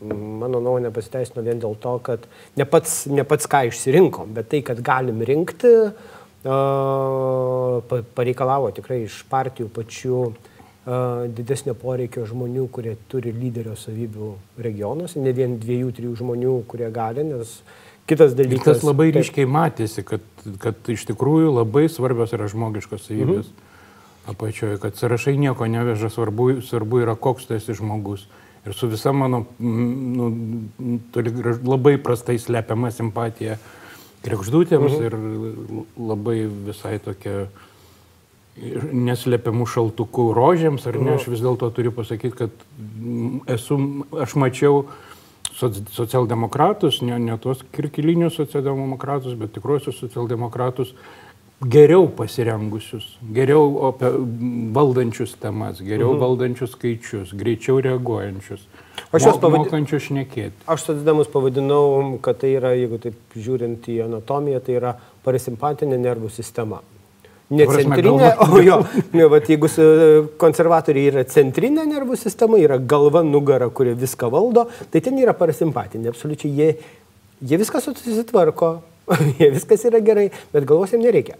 Mano 0.06 0.60
nuomonė 0.60 0.90
pasiteisino 0.92 1.42
vien 1.44 1.60
dėl 1.62 1.74
to, 1.80 1.94
kad 2.04 2.20
ne 2.58 2.64
pats, 2.68 3.06
ne 3.08 3.24
pats 3.28 3.46
ką 3.50 3.60
išsirinkom, 3.70 4.34
bet 4.36 4.44
tai, 4.52 4.60
kad 4.66 4.78
galim 4.84 5.18
rinkti, 5.28 5.72
uh, 5.86 5.92
pareikalavo 8.18 8.66
tikrai 8.76 8.98
iš 9.06 9.14
partijų 9.30 9.68
pačių 9.76 10.18
uh, 10.26 10.34
didesnio 10.86 11.74
poreikio 11.74 12.24
žmonių, 12.30 12.68
kurie 12.70 12.94
turi 13.10 13.32
lyderio 13.34 13.74
savybių 13.78 14.30
regionuose, 14.62 15.18
ne 15.22 15.32
vien 15.34 15.58
dviejų, 15.58 15.92
trijų 15.96 16.16
žmonių, 16.22 16.56
kurie 16.70 16.90
gali, 16.94 17.24
nes 17.26 17.58
kitas 18.06 18.36
dalykas. 18.38 18.62
Ir 18.62 18.68
tas 18.70 18.86
labai 18.86 19.08
taip, 19.10 19.20
ryškiai 19.20 19.50
matėsi, 19.50 20.06
kad, 20.06 20.22
kad 20.62 20.92
iš 20.94 21.08
tikrųjų 21.10 21.56
labai 21.58 21.88
svarbios 21.90 22.34
yra 22.36 22.46
žmogiškos 22.52 23.08
savybės. 23.08 23.50
Mhm 23.50 23.64
apačioje, 24.26 24.78
kad 24.78 24.96
sąrašai 24.96 25.38
nieko 25.38 25.66
neveža, 25.66 26.10
svarbu, 26.10 26.60
svarbu 26.62 27.00
yra 27.04 27.14
koks 27.14 27.46
tu 27.46 27.54
esi 27.54 27.74
žmogus. 27.74 28.26
Ir 28.66 28.74
su 28.74 28.88
visa 28.90 29.12
mano 29.12 29.44
nu, 29.58 30.30
toli, 31.14 31.32
labai 31.62 31.96
prastai 32.02 32.38
slepiama 32.42 32.90
simpatija 32.90 33.60
krekždutėms 34.26 34.96
mhm. 34.96 35.04
ir 35.06 36.00
labai 36.08 36.40
visai 36.66 36.96
tokia 37.02 37.46
neslepiamų 38.56 39.66
šaltukų 39.68 40.30
rožėms, 40.36 40.86
ar 40.88 40.96
ne, 41.00 41.16
aš 41.18 41.28
vis 41.28 41.42
dėlto 41.44 41.68
turiu 41.76 41.92
pasakyti, 41.92 42.36
kad 42.38 42.64
esu, 43.52 43.78
aš 44.16 44.36
mačiau 44.40 44.86
socialdemokratus, 45.56 47.02
ne, 47.04 47.18
ne 47.20 47.36
tuos 47.40 47.62
kirkilinius 47.76 48.36
socialdemokratus, 48.40 49.36
bet 49.40 49.54
tikruosius 49.56 50.00
socialdemokratus, 50.00 50.94
geriau 51.64 52.08
pasirengusius, 52.12 53.04
geriau 53.32 53.92
valdančius 54.76 55.36
temas, 55.40 55.80
geriau 55.80 56.12
mhm. 56.12 56.20
valdančius 56.24 56.74
skaičius, 56.76 57.32
greičiau 57.36 57.80
reaguojančius. 57.84 58.66
Aš 59.12 59.28
juos 59.28 59.38
pavadinčiau 59.40 60.00
šnekėti. 60.02 60.66
Aš 60.68 60.90
sodinamus 60.90 61.28
pavadinau, 61.32 62.16
kad 62.24 62.40
tai 62.42 62.56
yra, 62.56 62.72
jeigu 62.76 62.98
taip 63.00 63.36
žiūrint 63.36 63.88
į 63.92 64.02
anatomiją, 64.08 64.60
tai 64.64 64.76
yra 64.80 64.96
parasimpatinė 65.24 66.00
nervų 66.00 66.32
sistema. 66.32 66.82
Ne 67.54 67.66
centrinė, 67.70 68.32
o 68.42 68.58
jo, 68.58 68.80
ne, 69.16 69.26
vat, 69.30 69.46
jeigu 69.46 69.68
konservatoriai 70.40 71.10
yra 71.12 71.22
centrinė 71.30 71.84
nervų 71.86 72.18
sistema, 72.18 72.58
yra 72.58 72.80
galva, 72.82 73.22
nugara, 73.22 73.68
kuri 73.70 73.94
viską 73.98 74.30
valdo, 74.32 74.66
tai 74.90 75.02
ten 75.04 75.18
yra 75.22 75.34
parasimpatinė. 75.36 76.10
Absoliučiai 76.10 76.50
jie, 76.50 76.70
jie 77.46 77.60
viską 77.62 77.84
susitvarko, 77.84 78.72
jie 79.38 79.52
viskas 79.54 79.86
yra 79.86 80.02
gerai, 80.02 80.32
bet 80.54 80.66
galvos 80.66 80.94
jiems 80.94 81.06
nereikia. 81.06 81.38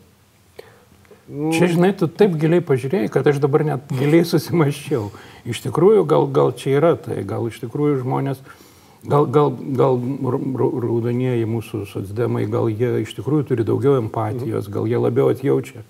Čia, 1.27 1.67
žinai, 1.73 1.91
tu 1.99 2.07
taip 2.07 2.37
giliai 2.39 2.63
pažiūrėjai, 2.63 3.11
kad 3.11 3.27
aš 3.27 3.41
dabar 3.43 3.65
net 3.67 3.89
giliai 3.91 4.23
susimaščiau. 4.31 5.09
Iš 5.51 5.65
tikrųjų, 5.65 6.05
gal, 6.07 6.29
gal 6.31 6.53
čia 6.55 6.77
yra 6.79 6.93
tai, 7.03 7.25
gal 7.27 7.49
iš 7.51 7.59
tikrųjų 7.65 8.05
žmonės, 8.05 8.45
gal, 9.09 9.27
gal, 9.27 9.53
gal 9.79 10.01
raudonieji 10.83 11.47
mūsų 11.49 11.85
socdemai, 11.91 12.47
gal 12.51 12.71
jie 12.71 13.03
iš 13.03 13.15
tikrųjų 13.19 13.47
turi 13.51 13.67
daugiau 13.67 13.97
empatijos, 14.01 14.71
gal 14.73 14.89
jie 14.91 15.01
labiau 15.01 15.31
atjaučia, 15.33 15.85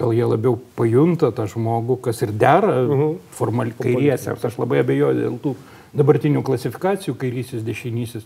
gal 0.00 0.14
jie 0.16 0.26
labiau 0.26 0.58
pajunta 0.76 1.32
tą 1.36 1.46
žmogų, 1.50 2.00
kas 2.06 2.22
ir 2.22 2.32
dera 2.32 2.76
uh 2.82 2.90
-huh. 2.90 3.16
formaliai 3.30 3.76
kairiesiams. 3.78 4.44
Aš 4.44 4.58
labai 4.58 4.80
abejoju 4.84 5.20
dėl 5.20 5.38
tų 5.42 5.54
dabartinių 5.94 6.42
klasifikacijų 6.42 7.14
kairysis, 7.14 7.62
dešinysis. 7.62 8.24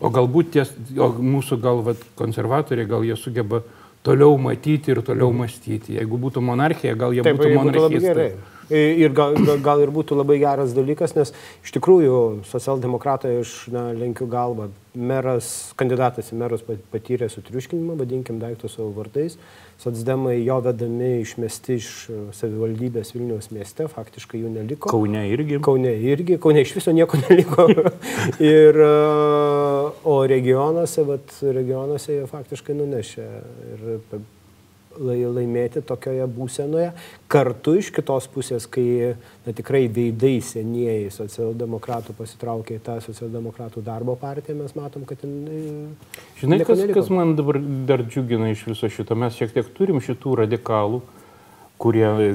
O 0.00 0.10
galbūt 0.10 0.52
ties, 0.54 0.70
o 0.98 1.08
mūsų 1.10 1.60
gal 1.60 1.82
vat, 1.82 1.96
konservatoriai, 2.14 2.86
gal 2.86 3.04
jie 3.04 3.16
sugeba 3.16 3.62
toliau 4.02 4.38
matyti 4.38 4.90
ir 4.90 5.02
toliau 5.02 5.32
mąstyti. 5.32 5.96
Jeigu 5.98 6.18
būtų 6.18 6.40
monarchija, 6.40 6.94
gal 6.94 7.12
jie 7.16 7.24
Taip, 7.26 7.40
būtų 7.40 7.54
monarchistai. 7.54 8.32
Ir 8.68 9.14
gal, 9.16 9.32
gal, 9.64 9.80
ir 9.80 9.88
būtų 9.92 10.18
labai 10.18 10.36
geras 10.42 10.74
dalykas, 10.76 11.14
nes 11.16 11.32
iš 11.64 11.72
tikrųjų 11.78 12.44
socialdemokratai 12.50 13.38
aš 13.40 13.54
na, 13.72 13.88
lenkiu 13.96 14.28
galvą. 14.28 14.68
Meras, 14.98 15.70
kandidatas 15.78 16.32
į 16.34 16.40
merus 16.40 16.64
patyrė 16.66 17.28
sutriuškinimą, 17.30 17.94
vadinkim 18.00 18.40
daiktus 18.42 18.74
savo 18.76 18.90
vardais. 18.96 19.36
Sotsdemai 19.78 20.40
jo 20.42 20.56
vedami 20.64 21.20
išmesti 21.22 21.76
iš 21.78 21.90
savivaldybės 22.34 23.14
Vilniaus 23.14 23.52
mieste, 23.54 23.86
faktiškai 23.92 24.40
jų 24.42 24.50
neliko. 24.56 24.90
Kaune 24.90 25.22
irgi. 25.30 25.60
Kaune 25.64 25.92
irgi, 26.10 26.40
Kaune 26.42 26.64
iš 26.66 26.74
viso 26.80 26.92
nieko 26.96 27.20
neliko. 27.28 27.68
ir, 28.42 28.80
o 30.02 30.18
regionuose, 30.28 31.06
vat, 31.08 31.38
regionuose 31.60 32.18
jie 32.18 32.26
faktiškai 32.32 32.76
nunešė. 32.80 33.30
Ir 33.76 33.86
laimėti 34.98 35.82
tokioje 35.86 36.26
būsenoje. 36.32 36.90
Kartu 37.30 37.76
iš 37.78 37.90
kitos 37.94 38.28
pusės, 38.32 38.66
kai 38.70 39.14
na, 39.46 39.54
tikrai 39.56 39.86
veidai 39.92 40.38
senieji 40.44 41.12
socialdemokratų 41.14 42.16
pasitraukė 42.18 42.78
į 42.78 42.82
tą 42.86 42.98
socialdemokratų 43.04 43.84
darbo 43.86 44.16
partiją, 44.20 44.58
mes 44.62 44.74
matom, 44.78 45.06
kad 45.08 45.20
ten... 45.22 45.36
E, 45.46 46.16
Žinai, 46.40 46.62
kas, 46.64 46.82
neliko. 46.82 46.98
kas 47.00 47.12
man 47.14 47.36
dabar 47.38 47.60
dar 47.88 48.04
džiugina 48.06 48.50
iš 48.52 48.66
viso 48.70 48.90
šito, 48.92 49.16
mes 49.18 49.38
šiek 49.38 49.54
tiek 49.56 49.70
turim 49.78 50.02
šitų 50.04 50.42
radikalų 50.44 51.02
kurie 51.78 52.06
e, 52.06 52.34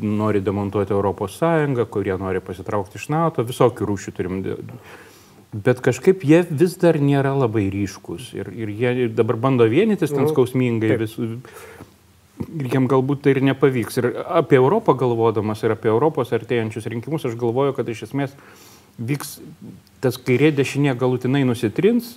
nori 0.00 0.40
demontuoti 0.40 0.96
Europos 0.96 1.36
Sąjungą, 1.38 1.86
kurie 1.92 2.16
nori 2.18 2.40
pasitraukti 2.44 2.98
iš 3.00 3.10
NATO, 3.12 3.44
visokių 3.46 3.88
rūšių 3.92 4.16
turim 4.16 4.40
bet 5.52 5.80
kažkaip 5.82 6.22
jie 6.26 6.42
vis 6.50 6.76
dar 6.78 6.98
nėra 7.02 7.32
labai 7.34 7.66
ryškus 7.72 8.30
ir, 8.38 8.50
ir 8.54 8.70
jie 8.70 9.08
dabar 9.08 9.38
bando 9.40 9.66
vienytis 9.70 10.12
ten 10.12 10.24
mhm. 10.24 10.34
skausmingai 10.34 10.98
vis. 11.00 11.16
Ir 12.40 12.70
jiem 12.72 12.86
galbūt 12.88 13.26
tai 13.26 13.34
ir 13.34 13.42
nepavyks. 13.44 13.98
Ir 14.00 14.06
apie 14.24 14.56
Europą 14.56 14.94
galvodamas 14.96 15.60
ir 15.60 15.74
apie 15.74 15.90
Europos 15.92 16.30
artėjančius 16.32 16.88
rinkimus 16.88 17.26
aš 17.28 17.34
galvoju, 17.40 17.74
kad 17.76 17.88
iš 17.92 18.06
esmės 18.08 18.32
vyks 18.96 19.38
tas 20.00 20.16
kairė 20.16 20.48
dešinė 20.56 20.94
galutinai 20.96 21.42
nusitrins 21.44 22.14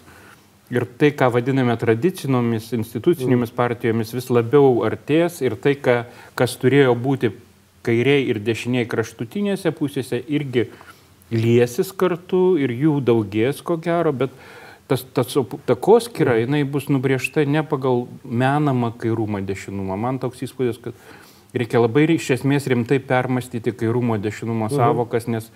ir 0.71 0.85
tai, 0.97 1.11
ką 1.11 1.27
vadiname 1.33 1.75
tradicinomis 1.79 2.71
institucinėmis 2.77 3.51
mhm. 3.51 3.57
partijomis, 3.57 4.13
vis 4.15 4.29
labiau 4.31 4.79
artės 4.87 5.41
ir 5.43 5.57
tai, 5.59 5.75
ką, 5.75 6.03
kas 6.39 6.55
turėjo 6.61 6.95
būti 6.95 7.33
kairiai 7.83 8.23
ir 8.31 8.39
dešiniai 8.39 8.87
kraštutinėse 8.87 9.73
pusėse 9.75 10.21
irgi 10.31 10.69
liesis 11.33 11.91
kartu 11.95 12.53
ir 12.61 12.73
jų 12.73 12.99
daugės 13.05 13.61
ko 13.65 13.77
gero, 13.81 14.13
bet 14.15 14.33
tas, 14.87 15.05
tas 15.15 15.35
takoskira, 15.67 16.37
jinai 16.41 16.63
bus 16.67 16.89
nubriežta 16.91 17.45
ne 17.45 17.63
pagal 17.65 18.07
menamą 18.23 18.93
kairumą 18.99 19.43
dešinumą. 19.45 19.97
Man 19.99 20.19
toks 20.23 20.43
įspūdis, 20.47 20.81
kad 20.83 20.97
reikia 21.55 21.81
labai 21.83 22.07
iš 22.15 22.33
esmės 22.37 22.67
rimtai 22.69 22.99
permastyti 22.99 23.75
kairumo 23.75 24.17
dešinumo 24.21 24.69
mhm. 24.69 24.75
savokas, 24.75 25.29
nes 25.31 25.49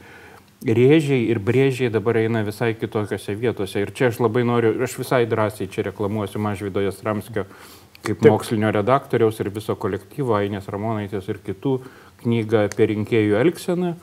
rėžiai 0.65 1.27
ir 1.29 1.39
brėžiai 1.43 1.91
dabar 1.93 2.17
eina 2.17 2.41
visai 2.45 2.73
kitokiose 2.77 3.35
vietose. 3.37 3.83
Ir 3.83 3.93
čia 3.93 4.09
aš 4.11 4.21
labai 4.23 4.45
noriu, 4.47 4.73
aš 4.83 4.97
visai 5.03 5.25
drąsiai 5.29 5.69
čia 5.69 5.85
reklamuosiu 5.91 6.41
Mažvido 6.41 6.81
Jastramskio 6.81 7.45
kaip 8.05 8.19
Taip. 8.21 8.31
mokslinio 8.31 8.71
redaktoriaus 8.71 9.39
ir 9.41 9.49
viso 9.53 9.75
kolektyvo 9.79 10.37
Ainės 10.37 10.69
Ramonaitės 10.71 11.27
ir 11.31 11.41
kitų 11.45 11.77
knygą 12.23 12.67
apie 12.67 12.89
rinkėjų 12.93 13.39
elgseną. 13.41 13.93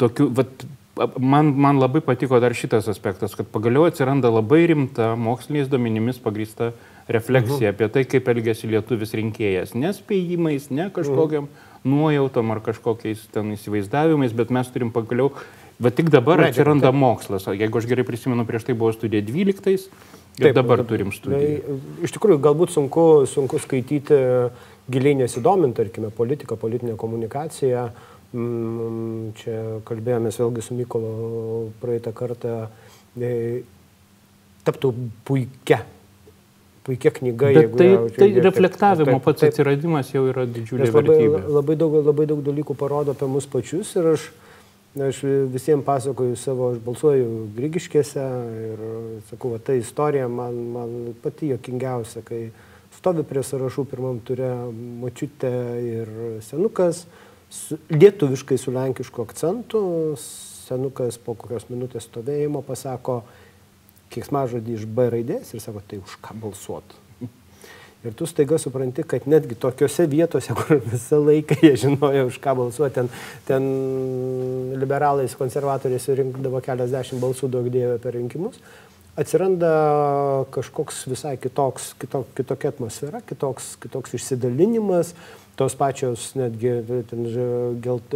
Tokių, 0.00 0.28
vat, 0.36 0.64
man, 1.18 1.52
man 1.56 1.78
labai 1.80 2.00
patiko 2.00 2.40
dar 2.40 2.54
šitas 2.56 2.88
aspektas, 2.88 3.34
kad 3.36 3.48
pagaliau 3.52 3.86
atsiranda 3.88 4.30
labai 4.32 4.64
rimta 4.70 5.12
moksliniais 5.20 5.68
duomenimis 5.72 6.20
pagrįsta 6.24 6.72
refleksija 7.08 7.56
uh 7.56 7.60
-huh. 7.60 7.74
apie 7.74 7.88
tai, 7.88 8.04
kaip 8.04 8.28
elgesi 8.28 8.70
lietuvis 8.70 9.14
rinkėjas. 9.14 9.74
Nespėjimais, 9.74 10.70
ne 10.70 10.90
kažkokiam 10.90 11.44
uh 11.44 11.50
-huh. 11.50 11.84
nuojautom 11.84 12.50
ar 12.50 12.60
kažkokiais 12.60 13.28
ten 13.32 13.52
įsivaizdavimais, 13.52 14.32
bet 14.32 14.50
mes 14.50 14.68
turim 14.68 14.90
pagaliau, 14.90 15.32
va 15.80 15.90
tik 15.90 16.10
dabar 16.10 16.38
Medžiag, 16.38 16.50
atsiranda 16.50 16.90
taip. 16.90 17.00
mokslas. 17.00 17.46
Jeigu 17.46 17.78
aš 17.78 17.86
gerai 17.86 18.04
prisimenu, 18.04 18.46
prieš 18.46 18.64
tai 18.64 18.74
buvo 18.74 18.92
studija 18.92 19.22
12. 19.22 19.88
Ir 20.38 20.44
taip, 20.44 20.54
dabar 20.54 20.84
turim 20.84 21.12
studiją. 21.12 21.60
Iš 22.02 22.12
tikrųjų, 22.12 22.40
galbūt 22.40 22.70
sunku, 22.70 23.26
sunku 23.26 23.58
skaityti 23.58 24.14
giliai 24.90 25.14
nesidomint, 25.14 25.76
tarkime, 25.76 26.10
politiką, 26.10 26.56
politinę 26.56 26.96
komunikaciją. 26.96 27.84
Mm, 27.84 28.15
čia 29.40 29.58
kalbėjomės 29.88 30.40
vėlgi 30.42 30.64
su 30.64 30.78
Mykolo 30.78 31.12
praeitą 31.82 32.14
kartą. 32.16 32.56
E, 33.16 33.34
taptų 34.66 34.90
puikia 35.24 35.84
puikia 36.86 37.10
knyga. 37.10 37.50
Bet 37.52 37.76
tai, 37.76 37.86
yra, 37.90 38.02
tai 38.14 38.28
taip, 38.30 38.42
reflektavimo 38.46 39.16
taip, 39.16 39.24
pats 39.26 39.42
taip, 39.42 39.54
atsiradimas 39.54 40.12
jau 40.14 40.22
yra 40.30 40.46
didžiulė 40.46 40.86
labai, 40.86 41.02
vertybė. 41.02 41.40
Labai 41.56 41.76
daug, 41.80 41.96
labai 42.06 42.26
daug 42.30 42.42
dalykų 42.46 42.76
parodo 42.78 43.14
apie 43.16 43.28
mus 43.30 43.48
pačius 43.50 43.90
ir 43.98 44.12
aš, 44.12 44.28
aš 45.08 45.22
visiems 45.54 45.86
pasakoju 45.86 46.38
savo, 46.38 46.70
aš 46.74 46.80
balsuoju 46.86 47.26
Grigiškėse 47.56 48.28
ir 48.68 48.86
sakau, 49.32 49.56
va, 49.56 49.60
ta 49.62 49.74
istorija 49.78 50.30
man, 50.30 50.62
man 50.76 50.96
pati 51.24 51.50
jokingiausia, 51.54 52.22
kai 52.26 52.44
stovi 52.96 53.26
prie 53.26 53.42
sąrašų 53.44 53.86
pirmam 53.90 54.22
turė 54.24 54.52
močiutė 55.02 55.54
ir 55.82 56.12
senukas, 56.46 57.04
su, 57.50 57.78
lietuviškai 57.90 58.58
su 58.58 58.74
lenkišku 58.74 59.22
akcentu, 59.22 59.80
senukas 60.18 61.18
po 61.22 61.36
kokios 61.38 61.68
minutės 61.70 62.08
stovėjimo 62.10 62.62
pasako, 62.66 63.22
keiksmažodį 64.14 64.78
iš 64.78 64.86
B 64.86 65.10
raidės 65.12 65.52
ir 65.54 65.62
sako, 65.62 65.82
tai 65.86 66.00
už 66.02 66.18
ką 66.22 66.36
balsuot. 66.42 67.02
Ir 68.06 68.14
tu 68.14 68.26
staiga 68.28 68.54
supranti, 68.60 69.02
kad 69.08 69.24
netgi 69.26 69.56
tokiuose 69.58 70.04
vietose, 70.06 70.54
kur 70.54 70.78
visą 70.84 71.18
laiką 71.26 71.56
jie 71.64 71.72
žinojo, 71.80 72.26
už 72.28 72.36
ką 72.44 72.52
balsuoti, 72.58 72.94
ten, 73.00 73.08
ten 73.48 73.66
liberalais, 74.78 75.34
konservatoriais 75.38 76.06
rinkdavo 76.20 76.60
keliasdešimt 76.62 77.22
balsų 77.22 77.50
daug 77.50 77.66
dievė 77.72 77.96
per 78.02 78.14
rinkimus, 78.14 78.60
atsiranda 79.18 79.72
kažkoks 80.54 81.06
visai 81.10 81.34
kitoks, 81.40 81.94
kitok, 81.98 82.30
kitokia 82.36 82.70
atmosfera, 82.74 83.22
kitoks, 83.26 83.72
kitoks 83.82 84.14
išsidalinimas, 84.20 85.14
tos 85.56 85.74
pačios 85.78 86.30
netgi 86.36 86.76
ten, 87.10 87.26
gelt, 87.82 88.14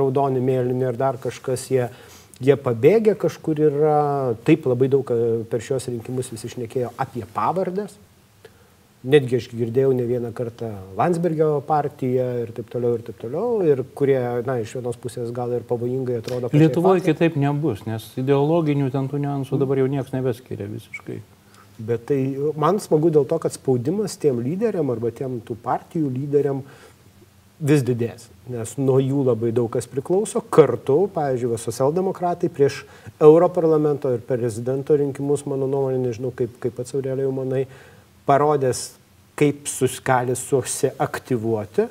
raudoni, 0.00 0.42
mėlyni 0.44 0.88
ir 0.88 0.98
dar 1.00 1.18
kažkas 1.22 1.68
jie 1.72 1.90
jie 2.40 2.56
pabėgę 2.56 3.16
kažkur 3.20 3.60
yra, 3.68 3.96
taip 4.46 4.68
labai 4.68 4.88
daug 4.92 5.10
e, 5.12 5.18
per 5.50 5.64
šios 5.64 5.90
rinkimus 5.90 6.30
visi 6.32 6.48
išnekėjo 6.48 6.94
apie 7.00 7.26
pavardės. 7.34 7.98
Netgi 9.00 9.38
aš 9.38 9.46
girdėjau 9.56 9.94
ne 9.96 10.04
vieną 10.04 10.30
kartą 10.36 10.68
Landsbergio 10.98 11.62
partiją 11.64 12.26
ir 12.42 12.50
taip 12.56 12.68
toliau 12.72 12.98
ir 12.98 13.04
taip 13.06 13.16
toliau, 13.22 13.62
ir 13.64 13.80
kurie, 13.96 14.18
na, 14.44 14.58
iš 14.60 14.74
vienos 14.76 14.98
pusės 15.00 15.30
gal 15.36 15.54
ir 15.56 15.64
pavojingai 15.68 16.18
atrodo. 16.20 16.52
Lietuvoje 16.52 17.06
kitaip 17.06 17.38
nebus, 17.40 17.86
nes 17.88 18.10
ideologinių 18.20 18.90
ten 18.92 19.08
tų 19.08 19.22
niuansų 19.24 19.60
dabar 19.62 19.80
jau 19.80 19.88
niekas 19.88 20.12
nebeskiria 20.12 20.68
visiškai. 20.68 21.20
Bet 21.86 22.06
tai 22.10 22.20
man 22.60 22.80
smagu 22.82 23.10
dėl 23.12 23.26
to, 23.28 23.38
kad 23.40 23.54
spaudimas 23.54 24.18
tiem 24.20 24.40
lyderiam 24.44 24.92
arba 24.92 25.12
tiem 25.14 25.38
tų 25.46 25.56
partijų 25.64 26.10
lyderiam 26.12 26.62
vis 27.60 27.82
didės, 27.84 28.28
nes 28.48 28.72
nuo 28.80 28.96
jų 29.02 29.24
labai 29.26 29.50
daug 29.52 29.68
kas 29.72 29.88
priklauso. 29.90 30.40
Kartu, 30.52 31.02
pavyzdžiui, 31.14 31.58
socialdemokratai 31.60 32.48
prieš 32.52 32.82
Europarlamento 33.20 34.12
ir 34.14 34.24
prezidento 34.24 34.96
rinkimus, 34.96 35.44
mano 35.48 35.68
nuomonė, 35.68 36.00
nežinau 36.06 36.32
kaip, 36.36 36.56
kaip 36.62 36.78
pats 36.78 36.96
Aurelė 36.96 37.26
jau 37.26 37.34
manai, 37.36 37.66
parodės, 38.28 38.94
kaip 39.40 39.68
suskali 39.68 40.36
susiaktyvuoti. 40.36 41.88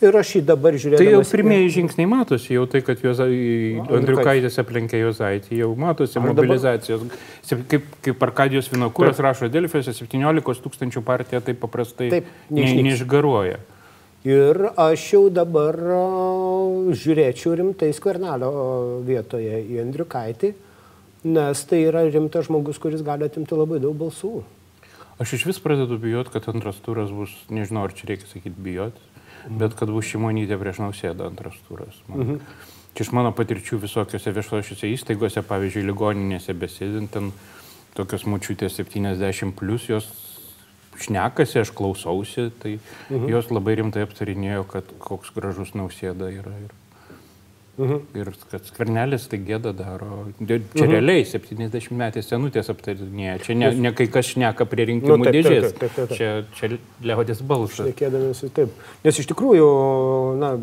Ir 0.00 0.16
aš 0.16 0.30
jį 0.38 0.40
dabar 0.48 0.76
žiūrėjau. 0.80 1.00
Tai 1.00 1.10
jau 1.12 1.24
pirmieji 1.28 1.72
žingsniai 1.74 2.08
matosi, 2.08 2.54
jau 2.54 2.62
tai, 2.70 2.80
kad 2.84 3.02
Andriukaitis 3.04 4.56
aplenkė 4.62 5.02
Jozaitį, 5.02 5.58
jau 5.60 5.74
matosi 5.76 6.22
mobilizacijos. 6.24 7.04
Dabar... 7.04 7.66
Kaip, 7.68 7.90
kaip 8.06 8.24
Arkadijos 8.24 8.70
Vinokūras 8.72 9.20
rašo 9.20 9.50
Delfiuose, 9.52 9.92
17 9.92 10.64
tūkstančių 10.64 11.04
partija 11.04 11.42
taip 11.44 11.60
paprastai 11.60 12.08
taip, 12.14 12.32
neišgaruoja. 12.48 13.60
Ne, 13.60 13.80
Ir 14.20 14.58
aš 14.76 15.04
jau 15.14 15.22
dabar 15.32 15.76
žiūrėčiau 16.92 17.54
rimtai 17.56 17.88
skvernelio 17.96 18.50
vietoje 19.06 19.62
į 19.64 19.78
Andriukaitį, 19.80 20.50
nes 21.32 21.62
tai 21.64 21.78
yra 21.86 22.02
rimtas 22.04 22.50
žmogus, 22.50 22.76
kuris 22.82 23.00
gali 23.00 23.24
atimti 23.24 23.56
labai 23.56 23.78
daug 23.80 23.96
balsų. 23.96 24.42
Aš 25.20 25.38
iš 25.38 25.46
vis 25.48 25.60
pradedu 25.64 25.96
bijoti, 26.00 26.34
kad 26.34 26.50
antras 26.52 26.76
turas 26.84 27.08
bus, 27.12 27.32
nežinau, 27.48 27.86
ar 27.88 27.96
čia 27.96 28.10
reikia 28.12 28.28
sakyti 28.28 28.60
bijoti. 28.60 29.00
Bet 29.48 29.76
kad 29.78 29.92
bus 29.92 30.08
šimonytė 30.10 30.58
prieš 30.60 30.82
nausėdą 30.84 31.30
antras 31.30 31.56
turas. 31.68 32.02
Man. 32.08 32.24
Mhm. 32.24 32.68
Čia 32.90 33.06
iš 33.06 33.12
mano 33.14 33.30
patirčių 33.36 33.78
visokiose 33.84 34.32
viešuosiuose 34.34 34.88
įstaigose, 34.90 35.44
pavyzdžiui, 35.46 35.86
ligoninėse 35.86 36.56
besėdint, 36.58 37.12
ten 37.14 37.30
tokios 37.94 38.26
mučiutės 38.26 38.80
70 38.80 39.54
plus, 39.58 39.86
jos 39.88 40.08
šnekasi, 41.00 41.60
aš 41.62 41.70
klausausi, 41.76 42.50
tai 42.62 42.76
mhm. 42.76 43.28
jos 43.30 43.50
labai 43.54 43.78
rimtai 43.80 44.04
aptarinėjo, 44.08 44.66
kad 44.74 44.90
koks 44.98 45.32
gražus 45.36 45.74
nausėda 45.78 46.32
yra. 46.34 46.54
Ir, 46.66 46.74
mhm. 47.80 48.00
ir 48.20 48.32
kad 48.52 48.66
skvernelis 48.68 49.26
tai 49.30 49.40
gėda 49.44 49.72
daro. 49.76 50.24
Čia 50.38 50.58
mhm. 50.60 50.90
realiai 50.92 51.24
70 51.28 51.96
metės 52.00 52.30
senutės 52.30 52.70
aptarinėja. 52.72 53.38
Čia 53.46 53.56
ne, 53.58 53.70
ne 53.88 53.94
kai 53.96 54.08
kas 54.12 54.32
šneka 54.34 54.66
prie 54.70 54.90
rinkimų 54.92 55.20
nu, 55.22 55.28
taip, 55.28 55.38
dėžės. 55.38 55.70
Taip, 55.70 55.80
taip, 55.80 55.96
taip, 55.96 56.12
taip. 56.12 56.18
Čia, 56.18 56.28
čia 56.56 57.08
liaudės 57.10 57.40
balsas. 57.46 57.86
Šnekėdamėsi 57.86 58.52
taip. 58.56 58.84
Nes 59.06 59.22
iš 59.22 59.30
tikrųjų, 59.32 59.70
na, 60.40 60.54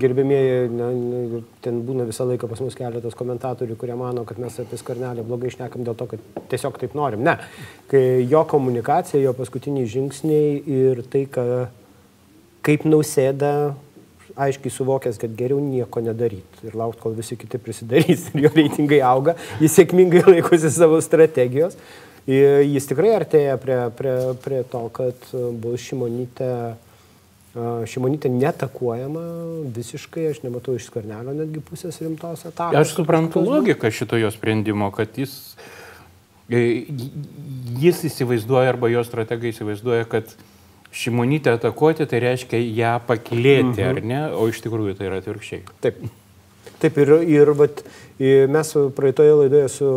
gerbėmieji, 0.00 0.70
ne, 0.74 0.88
ne, 0.96 1.42
ten 1.64 1.80
būna 1.86 2.06
visą 2.08 2.26
laiką 2.28 2.48
pas 2.50 2.60
mus 2.64 2.76
keletas 2.78 3.16
komentatorių, 3.18 3.76
kurie 3.78 3.96
mano, 3.98 4.24
kad 4.28 4.40
mes 4.42 4.56
apie 4.62 4.78
skarnelį 4.80 5.24
blogai 5.26 5.52
išnekam 5.52 5.84
dėl 5.86 5.96
to, 5.98 6.08
kad 6.14 6.44
tiesiog 6.52 6.78
taip 6.80 6.96
norim. 6.98 7.24
Ne, 7.26 7.36
kai 7.90 8.24
jo 8.30 8.44
komunikacija, 8.50 9.22
jo 9.22 9.34
paskutiniai 9.36 9.88
žingsniai 9.90 10.58
ir 10.80 11.04
tai, 11.12 11.24
ka, 11.30 11.46
kaip 12.64 12.86
nausėda 12.88 13.74
aiškiai 14.36 14.72
suvokęs, 14.74 15.18
kad 15.20 15.34
geriau 15.38 15.60
nieko 15.62 16.02
nedaryti 16.04 16.66
ir 16.68 16.78
laukti, 16.78 17.02
kol 17.02 17.14
visi 17.16 17.38
kiti 17.38 17.60
prisidarys 17.62 18.28
ir 18.32 18.46
jo 18.46 18.54
reitingai 18.54 19.02
auga, 19.06 19.36
jis 19.62 19.76
sėkmingai 19.78 20.24
laikosi 20.32 20.72
savo 20.74 21.00
strategijos. 21.04 21.78
Ir 22.24 22.62
jis 22.64 22.86
tikrai 22.88 23.10
artėja 23.18 23.58
prie, 23.60 23.76
prie, 23.98 24.16
prie 24.40 24.62
to, 24.70 24.80
kad 24.96 25.26
bus 25.60 25.82
šimonytė 25.84 26.48
Šimonytė 27.86 28.32
netakuojama 28.34 29.20
visiškai, 29.76 30.24
aš 30.32 30.40
nematau 30.42 30.72
iš 30.74 30.88
skvernelio 30.88 31.30
netgi 31.36 31.60
pusės 31.62 32.00
rimtos 32.02 32.42
atakos. 32.48 32.74
Aš 32.80 32.94
suprantu 32.96 33.44
logiką 33.46 33.92
šito 33.94 34.18
jo 34.18 34.30
sprendimo, 34.34 34.88
kad 34.94 35.14
jis, 35.14 35.54
e, 36.50 36.64
jis 37.78 38.02
įsivaizduoja 38.10 38.72
arba 38.72 38.90
jo 38.90 39.04
strategai 39.06 39.52
įsivaizduoja, 39.54 40.08
kad 40.10 40.34
Šimonytę 40.94 41.56
atakuoti 41.58 42.06
tai 42.10 42.20
reiškia 42.22 42.60
ją 42.62 42.92
pakilėti, 43.08 43.82
mhm. 43.82 43.88
ar 43.90 44.04
ne, 44.10 44.20
o 44.38 44.46
iš 44.50 44.62
tikrųjų 44.66 44.98
tai 44.98 45.10
yra 45.10 45.22
atvirkščiai. 45.22 45.64
Taip. 45.84 46.04
Taip 46.82 46.96
ir, 47.00 47.10
ir 47.30 47.48
vat, 47.56 47.80
mes 48.52 48.70
praeitoje 48.96 49.36
laidoje 49.38 49.68
su, 49.72 49.88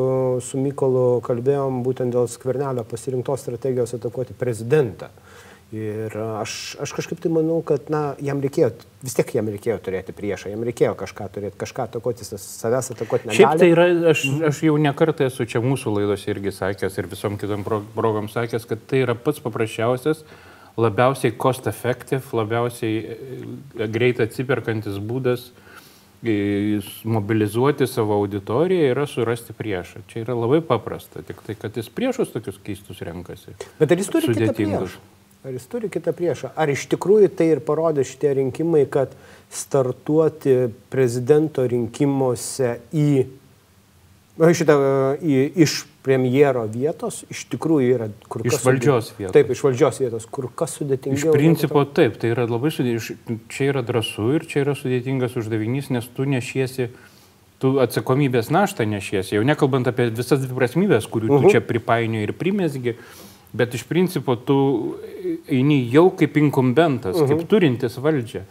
su 0.45 0.59
Mykolu 0.61 1.19
kalbėjom 1.25 1.81
būtent 1.83 2.15
dėl 2.15 2.29
skvernelio 2.31 2.85
pasirinktos 2.87 3.43
strategijos 3.43 3.95
atakuoti 3.97 4.37
prezidentą. 4.37 5.09
Mhm 5.11 5.27
Ir 5.75 6.13
aš, 6.15 6.77
aš 6.79 6.93
kažkaip 6.95 7.19
tai 7.19 7.27
manau, 7.27 7.57
kad 7.67 7.89
na, 7.91 8.13
jam 8.23 8.39
reikėjo, 8.39 8.69
vis 9.03 9.17
tiek 9.17 9.33
jam 9.35 9.49
reikėjo 9.51 9.75
turėti 9.83 10.13
priešą, 10.15 10.47
jam 10.53 10.61
reikėjo 10.63 10.93
kažką 10.95 11.25
turėti, 11.33 11.57
kažką 11.59 11.89
atakuoti, 11.89 12.23
savęs 12.23 12.93
atakuoti 12.93 13.27
negali. 13.27 13.35
Šiaip 13.41 13.59
tai 13.59 13.67
yra, 13.73 13.87
aš, 14.13 14.23
aš 14.47 14.61
jau 14.63 14.77
nekartą 14.79 15.27
esu 15.27 15.43
čia 15.43 15.59
mūsų 15.65 15.91
laidose 15.97 16.31
irgi 16.31 16.53
sakęs 16.55 16.95
ir 16.95 17.09
visom 17.11 17.35
kitom 17.41 17.67
progom 17.67 18.31
sakęs, 18.31 18.63
kad 18.69 18.85
tai 18.87 19.03
yra 19.03 19.17
pats 19.19 19.43
paprasčiausias 19.43 20.23
labiausiai 20.77 21.33
cost 21.37 21.67
effective, 21.67 22.23
labiausiai 22.37 22.97
e, 22.97 23.87
greit 23.89 24.21
atsiperkantis 24.21 24.99
būdas 25.01 25.49
e, 26.21 26.79
mobilizuoti 27.03 27.87
savo 27.89 28.19
auditoriją 28.21 28.91
yra 28.93 29.07
surasti 29.09 29.55
priešą. 29.57 30.05
Čia 30.11 30.23
yra 30.25 30.37
labai 30.37 30.61
paprasta, 30.65 31.25
tik 31.25 31.41
tai, 31.45 31.57
kad 31.57 31.77
jis 31.77 31.89
priešus 31.93 32.33
tokius 32.35 32.61
keistus 32.63 33.01
renkasi. 33.05 33.57
Bet 33.79 33.93
ar 33.93 34.03
jis 34.03 34.11
turi 34.13 34.33
kitą 34.33 34.53
priešą? 34.57 35.01
Ar 35.47 35.55
jis 35.55 35.67
turi 35.71 35.89
kitą 35.93 36.13
priešą? 36.17 36.53
Ar 36.59 36.69
iš 36.73 36.85
tikrųjų 36.91 37.31
tai 37.39 37.51
ir 37.55 37.63
parodė 37.65 38.05
šitie 38.05 38.35
rinkimai, 38.41 38.85
kad 38.91 39.13
startuoti 39.53 40.67
prezidento 40.91 41.65
rinkimuose 41.65 42.77
į 42.93 43.09
šitą 44.37 44.75
į, 45.23 45.37
iš 45.65 45.81
premjero 46.07 46.63
vietos 46.71 47.21
iš 47.33 47.43
tikrųjų 47.51 47.91
yra 47.97 48.07
kur 48.31 48.45
kas. 48.45 48.55
Iš 48.55 48.65
valdžios 48.65 49.11
vietos. 49.17 49.35
Taip, 49.35 49.51
iš 49.51 49.63
valdžios 49.65 50.01
vietos, 50.03 50.27
kur 50.31 50.47
kas 50.55 50.77
sudėtingiau. 50.79 51.33
Iš 51.33 51.35
principo 51.35 51.83
taip, 51.99 52.15
tai 52.21 52.31
yra 52.31 52.47
labai 52.47 52.71
sudėtinga. 52.73 53.39
Čia 53.51 53.69
yra 53.73 53.83
drąsu 53.85 54.29
ir 54.37 54.47
čia 54.49 54.63
yra 54.63 54.75
sudėtingas 54.79 55.37
uždavinys, 55.39 55.91
nes 55.95 56.09
tu 56.15 56.27
nešiesi, 56.29 56.89
tu 57.61 57.75
atsakomybės 57.83 58.51
naštą 58.53 58.87
nešiesi, 58.87 59.35
jau 59.35 59.47
nekalbant 59.47 59.89
apie 59.91 60.09
visas 60.15 60.39
dviprasmybės, 60.43 61.09
kurių 61.11 61.27
uh 61.27 61.33
-huh. 61.33 61.41
tu 61.41 61.49
mhm. 61.49 61.55
čia 61.57 61.61
pripainioji 61.73 62.29
ir 62.29 62.37
primesgi. 62.37 62.95
Bet 63.57 63.73
iš 63.73 63.83
principo 63.87 64.35
tu 64.35 64.97
eini 65.47 65.87
jau 65.91 66.09
kaip 66.11 66.37
inkumbentas, 66.37 67.15
uh 67.15 67.21
-huh. 67.21 67.27
kaip 67.27 67.37
mhm. 67.37 67.47
turintis 67.47 67.97
valdžią 67.97 68.43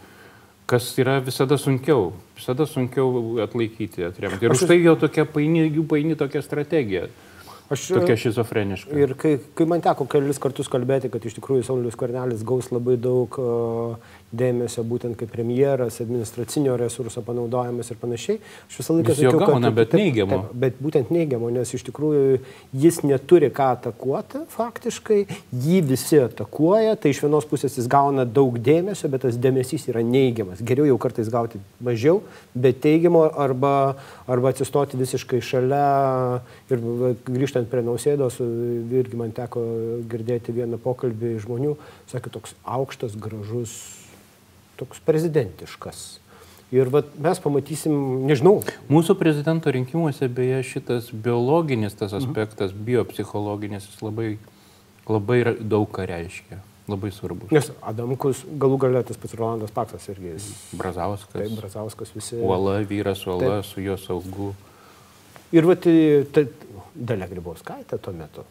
kas 0.67 0.89
yra 0.99 1.21
visada 1.23 1.55
sunkiau, 1.57 2.11
visada 2.35 2.67
sunkiau 2.67 3.39
atlaikyti, 3.43 4.03
atremti. 4.03 4.45
Ir 4.45 4.51
už 4.51 4.65
tai 4.67 4.81
jau 4.83 4.97
tokia 4.99 5.23
paini, 5.23 5.63
jų 5.71 5.85
paini 5.87 6.17
tokia 6.19 6.41
strategija. 6.43 7.07
Aš, 7.69 7.87
tokia 7.91 8.15
šizofreniška. 8.15 8.95
Ir 8.95 9.11
kai, 9.19 9.33
kai 9.57 9.65
man 9.67 9.81
teko 9.83 10.05
kelis 10.07 10.39
kartus 10.39 10.69
kalbėti, 10.71 11.11
kad 11.11 11.25
iš 11.27 11.35
tikrųjų 11.35 11.65
Saulis 11.67 11.97
Karnelis 11.99 12.45
gaus 12.47 12.69
labai 12.71 12.95
daug 13.01 13.35
uh, 13.41 13.97
dėmesio 14.31 14.83
būtent 14.87 15.15
kaip 15.19 15.31
premjeras, 15.31 16.01
administracinio 16.03 16.75
resurso 16.79 17.21
panaudojimas 17.23 17.91
ir 17.91 17.99
panašiai. 18.01 18.39
Aš 18.67 18.79
visą 18.81 18.95
laiką 18.97 19.15
sakiau, 19.15 19.39
gauna, 19.39 19.69
kad... 19.69 19.77
Bet 19.77 19.91
taip, 19.93 20.01
neigiamo. 20.01 20.39
Taip, 20.39 20.57
bet 20.63 20.81
būtent 20.83 21.11
neigiamo, 21.15 21.51
nes 21.55 21.71
iš 21.75 21.85
tikrųjų 21.87 22.39
jis 22.83 22.99
neturi 23.07 23.49
ką 23.55 23.69
atakuoti 23.77 24.43
faktiškai, 24.51 25.19
jį 25.67 25.79
visi 25.87 26.19
atakuoja, 26.23 26.97
tai 26.99 27.13
iš 27.15 27.23
vienos 27.23 27.47
pusės 27.47 27.77
jis 27.79 27.87
gauna 27.91 28.27
daug 28.27 28.59
dėmesio, 28.63 29.07
bet 29.11 29.23
tas 29.27 29.39
dėmesys 29.39 29.87
yra 29.91 30.03
neigiamas. 30.03 30.63
Geriau 30.63 30.89
jau 30.89 30.99
kartais 31.07 31.31
gauti 31.31 31.63
mažiau, 31.83 32.19
bet 32.55 32.81
teigiamo 32.83 33.23
arba, 33.31 33.73
arba 34.27 34.51
atsistoti 34.51 34.99
visiškai 34.99 35.39
šalia 35.43 35.85
ir 36.71 36.83
grįžtant 37.57 37.71
prie 37.71 37.81
nausėdos, 37.81 38.37
irgi 38.93 39.17
man 39.17 39.31
teko 39.33 39.61
girdėti 40.09 40.53
vieną 40.53 40.77
pokalbį 40.77 41.39
žmonių, 41.41 41.77
sakė 42.07 42.29
toks 42.29 42.53
aukštas, 42.63 43.15
gražus 43.17 43.73
toks 44.77 44.99
prezidentiškas. 45.01 46.19
Ir 46.71 46.89
vat, 46.91 47.07
mes 47.17 47.39
pamatysim, 47.39 48.27
nežinau. 48.27 48.61
Mūsų 48.91 49.15
prezidento 49.17 49.71
rinkimuose 49.71 50.27
beje 50.27 50.61
šitas 50.67 51.09
biologinis 51.11 51.95
tas 51.95 52.11
mhm. 52.11 52.27
aspektas, 52.27 52.73
mhm. 52.73 52.83
biopsichologinis, 52.85 53.87
jis 53.87 54.01
labai, 54.03 54.37
labai 55.07 55.55
daug 55.61 55.87
ką 55.89 56.05
reiškia. 56.05 56.61
Labai 56.87 57.09
svarbu. 57.11 57.49
Nes 57.51 57.67
Adamkus, 57.83 58.45
galų 58.47 58.77
galia 58.79 59.01
tas 59.03 59.17
pats 59.19 59.33
Rolandas 59.35 59.73
Paksas 59.75 60.05
irgi. 60.07 60.37
Jis... 60.37 60.45
Brazauskas. 60.79 61.33
Taip, 61.35 61.57
Brazauskas 61.57 62.13
visi. 62.15 62.37
Uola, 62.39 62.77
vyras 62.87 63.25
Uola, 63.27 63.57
taip. 63.57 63.67
su 63.67 63.83
jo 63.83 63.97
saugu. 63.99 64.53
Ir 65.55 65.67
vat, 65.69 65.87
tai, 66.35 66.47
Dalia 66.97 67.29
Grybauskaitė 67.31 67.99
tuo 68.01 68.15
metu 68.15 68.43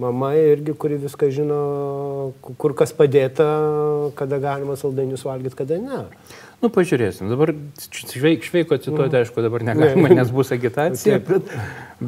mama 0.00 0.32
irgi, 0.34 0.74
kuri 0.78 0.96
viską 1.00 1.28
žino, 1.34 1.58
kur 2.60 2.74
kas 2.78 2.94
padėta, 2.96 3.46
kada 4.18 4.38
galima 4.42 4.76
saldainius 4.80 5.26
valgyti, 5.26 5.58
kada 5.58 5.78
ne. 5.80 6.00
Nu, 6.60 6.68
pažiūrėsim. 6.72 7.28
Dabar 7.32 7.54
šveik, 7.88 8.44
šveiko 8.44 8.76
cituoti, 8.80 9.14
mm. 9.14 9.20
aišku, 9.22 9.44
dabar 9.44 9.64
negalima, 9.64 10.10
nes 10.12 10.32
bus 10.34 10.52
agitacija. 10.56 11.20
bet, 11.24 11.54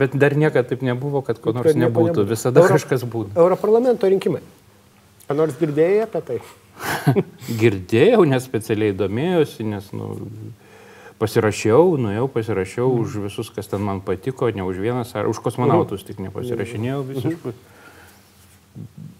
bet 0.03 0.17
dar 0.21 0.37
niekada 0.37 0.69
taip 0.73 0.85
nebuvo, 0.85 1.23
kad 1.25 1.41
ko 1.41 1.55
nors 1.57 1.77
nebūtų. 1.79 2.27
Visada 2.29 2.61
Euro, 2.61 2.77
kažkas 2.77 3.07
būtų. 3.09 3.33
Europarlamento 3.41 4.11
rinkimai. 4.13 4.43
Ar 5.31 5.39
nors 5.39 5.57
girdėjai 5.61 6.03
apie 6.05 6.25
tai? 6.29 6.39
Girdėjau, 7.63 8.27
nes 8.29 8.45
specialiai 8.45 8.97
domėjosi, 8.97 9.65
nes, 9.73 9.89
nu, 9.97 10.13
pasirašiau, 11.23 11.95
nuėjau, 12.03 12.27
pasirašiau 12.35 12.91
mm. 12.91 13.07
už 13.07 13.17
visus, 13.29 13.53
kas 13.55 13.71
ten 13.71 13.87
man 13.87 14.03
patiko, 14.03 14.51
ne 14.51 14.67
už 14.67 14.83
vienas, 14.83 15.15
ar 15.15 15.31
už 15.31 15.39
kosmonautus 15.45 16.03
mm. 16.03 16.11
tik 16.11 16.23
nepasirašinėjau 16.27 17.03
visiškai. 17.15 17.55
Mm 17.55 19.11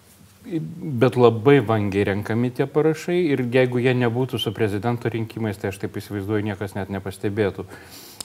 bet 0.45 1.17
labai 1.17 1.61
vangiai 1.63 2.05
renkami 2.11 2.51
tie 2.51 2.67
parašai 2.67 3.19
ir 3.33 3.45
jeigu 3.53 3.81
jie 3.83 3.95
nebūtų 3.95 4.41
su 4.43 4.53
prezidento 4.55 5.11
rinkimais, 5.13 5.59
tai 5.59 5.71
aš 5.71 5.79
taip 5.83 5.97
įsivaizduoju, 5.99 6.45
niekas 6.51 6.75
net 6.75 6.91
nepastebėtų. 6.93 7.65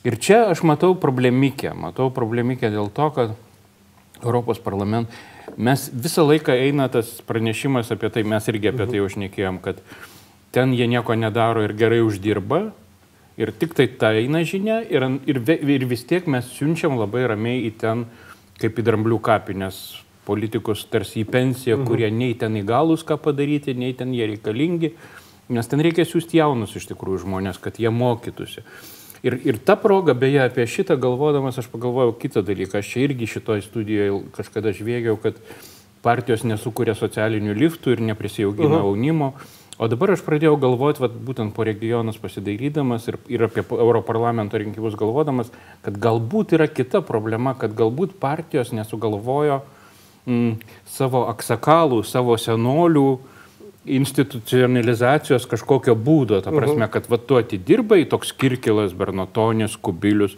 Ir 0.07 0.17
čia 0.21 0.45
aš 0.51 0.63
matau 0.65 0.95
problemikę. 0.97 1.73
Matau 1.77 2.09
problemikę 2.13 2.71
dėl 2.73 2.89
to, 2.93 3.09
kad 3.13 3.35
Europos 4.23 4.59
parlament, 4.61 5.13
mes 5.57 5.87
visą 5.93 6.25
laiką 6.25 6.55
eina 6.57 6.87
tas 6.89 7.19
pranešimas 7.27 7.93
apie 7.93 8.09
tai, 8.13 8.25
mes 8.25 8.49
irgi 8.49 8.71
apie 8.73 8.89
tai 8.89 9.03
užnekėjom, 9.05 9.61
kad 9.61 9.81
ten 10.55 10.73
jie 10.73 10.89
nieko 10.89 11.13
nedaro 11.13 11.65
ir 11.65 11.75
gerai 11.77 12.01
uždirba. 12.05 12.71
Ir 13.37 13.51
tik 13.53 13.75
tai 13.77 13.85
ta 14.01 14.09
eina 14.17 14.41
žinia 14.41 14.79
ir, 14.81 15.03
ir, 15.29 15.41
ir 15.45 15.85
vis 15.85 16.03
tiek 16.09 16.25
mes 16.25 16.47
siunčiam 16.55 16.97
labai 16.97 17.27
ramiai 17.29 17.67
į 17.67 17.71
ten, 17.77 18.07
kaip 18.57 18.79
į 18.81 18.85
dramblių 18.87 19.19
kapinės 19.21 19.81
politikus 20.27 20.83
tarsi 20.91 21.21
į 21.21 21.29
pensiją, 21.31 21.77
mhm. 21.77 21.87
kurie 21.87 22.09
nei 22.11 22.35
ten 22.39 22.57
įgalus 22.59 23.05
ką 23.07 23.19
padaryti, 23.21 23.77
nei 23.77 23.93
ten 23.97 24.11
jie 24.15 24.27
reikalingi, 24.33 24.91
nes 25.53 25.69
ten 25.69 25.83
reikia 25.85 26.07
siūsti 26.07 26.41
jaunus 26.41 26.75
iš 26.75 26.89
tikrųjų 26.89 27.23
žmonės, 27.27 27.61
kad 27.63 27.77
jie 27.79 27.93
mokytųsi. 27.93 28.65
Ir, 29.25 29.37
ir 29.49 29.57
ta 29.65 29.77
proga, 29.79 30.13
beje, 30.17 30.41
apie 30.43 30.65
šitą 30.69 30.97
galvodamas, 31.01 31.57
aš 31.57 31.69
pagalvojau 31.71 32.13
kitą 32.21 32.43
dalyką. 32.45 32.81
Aš 32.81 32.91
čia 32.93 33.05
irgi 33.07 33.29
šitoje 33.29 33.63
studijoje 33.65 34.19
kažkada 34.35 34.73
žvėgiau, 34.77 35.17
kad 35.21 35.39
partijos 36.05 36.45
nesukuria 36.45 36.93
socialinių 36.97 37.55
liftų 37.57 37.95
ir 37.95 38.03
neprisijaugina 38.11 38.77
uh 38.81 38.83
mhm. 38.83 38.91
O 39.77 39.85
dabar 39.85 40.09
aš 40.15 40.23
pradėjau 40.25 40.55
galvoti, 40.57 41.03
vat, 41.03 41.13
būtent 41.21 41.53
po 41.53 41.61
regionus 41.67 42.17
pasidairydamas 42.17 43.05
ir, 43.11 43.19
ir 43.29 43.43
apie 43.45 43.61
Europarlamento 43.61 44.57
rinkimus 44.57 44.97
galvodamas, 44.97 45.51
kad 45.85 45.99
galbūt 46.01 46.55
yra 46.57 46.65
kita 46.65 47.03
problema, 47.05 47.53
kad 47.53 47.75
galbūt 47.77 48.15
partijos 48.17 48.73
nesugalvojo 48.73 49.59
mm, 50.25 50.55
savo 50.89 51.27
aksakalų, 51.29 52.01
savo 52.09 52.39
senolių 52.41 53.07
institucionalizacijos 53.87 55.45
kažkokio 55.47 55.95
būdo. 55.95 56.41
Ta 56.41 56.51
prasme, 56.51 56.87
mhm. 56.87 56.91
kad 56.97 57.07
va 57.13 57.21
tu 57.21 57.37
atidirbai 57.39 58.03
toks 58.09 58.33
Kirkilas, 58.33 58.97
Bernotonis, 58.97 59.77
Kubilius, 59.77 60.35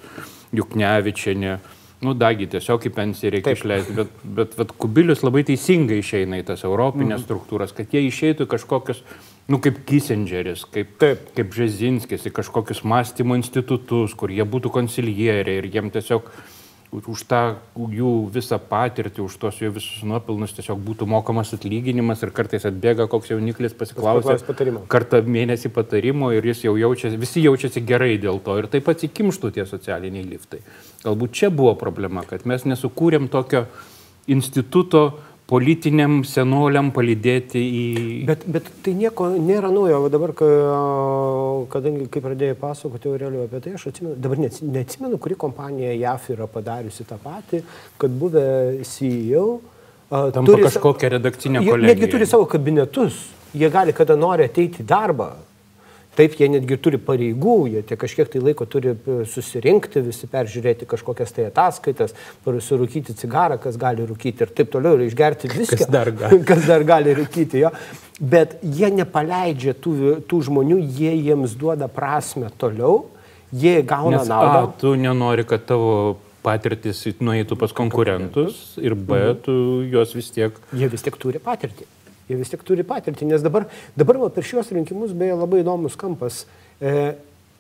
Juknevičianė. 0.55 1.57
Nu, 1.99 2.13
dagi, 2.15 2.47
tiesiog 2.47 2.85
į 2.87 2.91
pensiją 2.95 3.33
reikia 3.33 3.51
Taip. 3.51 3.57
išleisti, 3.59 3.95
bet, 3.97 4.11
bet, 4.23 4.53
bet 4.55 4.69
Kubilius 4.79 5.23
labai 5.25 5.41
teisingai 5.47 5.97
išeina 5.99 6.39
į 6.39 6.45
tas 6.47 6.63
europinės 6.63 7.17
mm. 7.19 7.25
struktūras, 7.25 7.73
kad 7.75 7.91
jie 7.91 8.05
išeitų 8.07 8.47
kažkokius, 8.47 9.01
nu, 9.49 9.57
kaip 9.63 9.81
Kissingeris, 9.89 10.63
kaip, 10.69 10.93
Taip. 11.01 11.33
kaip 11.37 11.57
Žezinskis, 11.57 12.27
į 12.29 12.35
kažkokius 12.37 12.83
mąstymo 12.87 13.37
institutus, 13.39 14.13
kur 14.17 14.31
jie 14.33 14.45
būtų 14.45 14.71
konsilieriai 14.75 15.59
ir 15.59 15.69
jiem 15.73 15.89
tiesiog 15.93 16.29
už 16.89 17.21
tą 17.29 17.41
jų 17.77 18.11
visą 18.33 18.57
patirtį, 18.57 19.21
už 19.21 19.35
tos 19.37 19.59
jų 19.61 19.69
visus 19.75 20.01
nuopilnus 20.01 20.55
tiesiog 20.57 20.79
būtų 20.81 21.05
mokamas 21.09 21.53
atlyginimas 21.53 22.23
ir 22.25 22.31
kartais 22.33 22.65
atbėga 22.65 23.05
koks 23.09 23.29
jauniklis 23.29 23.75
pasiklausęs 23.77 24.41
kartą 24.89 25.21
mėnesį 25.21 25.69
patarimo 25.75 26.31
ir 26.33 26.45
jis 26.49 26.65
jau 26.65 26.73
jaučiasi, 26.81 27.19
visi 27.21 27.45
jaučiasi 27.45 27.85
gerai 27.85 28.17
dėl 28.17 28.41
to 28.41 28.57
ir 28.57 28.69
taip 28.73 28.89
atsikimštų 28.89 29.53
tie 29.53 29.67
socialiniai 29.69 30.25
liftai. 30.25 30.63
Galbūt 31.05 31.37
čia 31.37 31.53
buvo 31.53 31.75
problema, 31.77 32.25
kad 32.25 32.49
mes 32.49 32.65
nesukūrėm 32.65 33.29
tokio 33.29 33.67
instituto, 34.29 35.19
politiniam 35.49 36.19
senoliam 36.27 36.91
palydėti 36.93 37.61
į... 37.61 37.85
Bet, 38.29 38.45
bet 38.53 38.67
tai 38.85 38.93
nieko 38.97 39.31
nėra 39.33 39.71
naujo. 39.73 40.03
O 40.05 40.11
dabar, 40.13 40.33
kadangi 41.73 42.05
kai 42.13 42.21
pradėjai 42.23 42.57
pasakoti 42.59 43.09
Aurelio 43.09 43.47
apie 43.47 43.63
tai, 43.65 43.73
aš 43.79 43.87
atsimenu, 43.89 44.13
dabar 44.21 44.43
neatsimenu, 44.45 45.17
kuri 45.21 45.39
kompanija 45.39 45.95
JAF 45.97 46.29
yra 46.35 46.47
padariusi 46.51 47.07
tą 47.09 47.17
patį, 47.23 47.63
kad 48.01 48.21
buvę 48.21 48.45
CEO... 48.85 49.47
Tampa 50.09 50.41
turi 50.41 50.65
kažkokią 50.65 51.09
redakcinę 51.17 51.61
kolegiją. 51.61 51.89
Netgi 51.91 52.07
turi 52.09 52.25
savo 52.29 52.47
kabinetus. 52.49 53.19
Jie 53.53 53.69
gali 53.73 53.93
kada 53.93 54.15
nori 54.17 54.47
ateiti 54.49 54.81
į 54.81 54.87
darbą 54.89 55.27
Taip, 56.19 56.33
jie 56.35 56.49
netgi 56.51 56.75
turi 56.83 56.97
pareigų, 56.99 57.53
jie 57.71 57.81
tie 57.87 57.95
kažkiek 57.95 58.27
tai 58.27 58.41
laiko 58.43 58.65
turi 58.67 58.91
e, 58.91 59.19
susirinkti, 59.29 60.01
visi 60.03 60.27
peržiūrėti 60.27 60.87
kažkokias 60.89 61.31
tai 61.31 61.45
ataskaitas, 61.47 62.11
surūkyti 62.43 63.15
cigarą, 63.21 63.55
kas 63.63 63.77
gali 63.79 64.03
rūkyti 64.03 64.43
ir 64.43 64.51
taip 64.57 64.73
toliau, 64.73 64.97
ir 64.97 65.05
išgerti 65.07 65.47
viską. 65.53 65.77
Kas 65.79 65.91
dar 65.93 66.11
gali, 66.11 66.41
kas 66.49 66.65
dar 66.67 66.83
gali 66.87 67.13
rūkyti 67.15 67.61
jo. 67.63 67.71
Bet 68.19 68.57
jie 68.59 68.89
nepaleidžia 68.97 69.77
tų, 69.79 69.93
tų 70.27 70.41
žmonių, 70.49 70.81
jie 70.97 71.13
jiems 71.15 71.53
duoda 71.61 71.87
prasme 71.87 72.51
toliau, 72.59 73.05
jie 73.55 73.77
gauna 73.87 74.17
Nes, 74.17 74.27
naudą. 74.27 74.65
A, 74.65 74.73
tu 74.81 74.91
nenori, 74.99 75.47
kad 75.47 75.63
tavo 75.71 76.17
patirtis 76.43 77.05
nueitų 77.23 77.55
pas 77.63 77.71
konkurentus 77.75 78.75
ir 78.83 78.97
B, 78.99 79.15
mhm. 79.15 79.39
tu 79.47 79.55
juos 79.87 80.11
vis 80.19 80.33
tiek. 80.35 80.59
Jie 80.75 80.91
vis 80.91 81.07
tiek 81.07 81.15
turi 81.21 81.39
patirtį. 81.39 81.87
Jie 82.29 82.37
vis 82.37 82.51
tik 82.51 82.63
turi 82.67 82.85
patirtį, 82.85 83.31
nes 83.31 83.45
dabar, 83.45 83.65
dabar 83.97 84.21
va, 84.21 84.33
per 84.33 84.45
šios 84.45 84.69
rinkimus 84.75 85.15
beje 85.17 85.37
labai 85.39 85.63
įdomus 85.63 85.97
kampas. 85.99 86.43
E, 86.77 87.15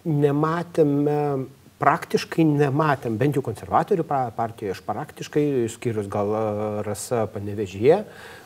nematėme 0.05 1.21
praktiškai 1.79 2.43
nematėm, 2.43 3.15
bent 3.19 3.37
jau 3.37 3.43
konservatorių 3.45 4.03
partijoje, 4.07 4.73
aš 4.75 4.81
praktiškai, 4.85 5.43
skirius 5.71 6.09
gal 6.11 6.33
rasa 6.85 7.23
panevežyje, 7.31 8.01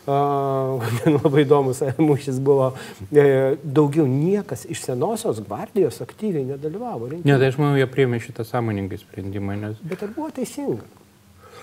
labai 1.17 1.45
įdomus 1.45 1.81
mūšis 1.97 2.39
buvo, 2.43 2.73
e, 3.09 3.55
daugiau 3.63 4.05
niekas 4.09 4.67
iš 4.69 4.83
senosios 4.85 5.41
gvardijos 5.45 6.01
aktyviai 6.05 6.45
nedalyvavo. 6.53 7.09
Rinkimus. 7.09 7.29
Ne, 7.29 7.39
tai 7.41 7.53
aš 7.53 7.61
manau, 7.61 7.77
jie 7.79 7.87
priėmė 7.89 8.21
šitą 8.23 8.45
sąmoningai 8.47 9.01
sprendimą. 9.01 9.57
Nes... 9.63 9.81
Bet 9.87 10.05
ar 10.05 10.13
buvo 10.13 10.29
teisinga? 10.35 10.85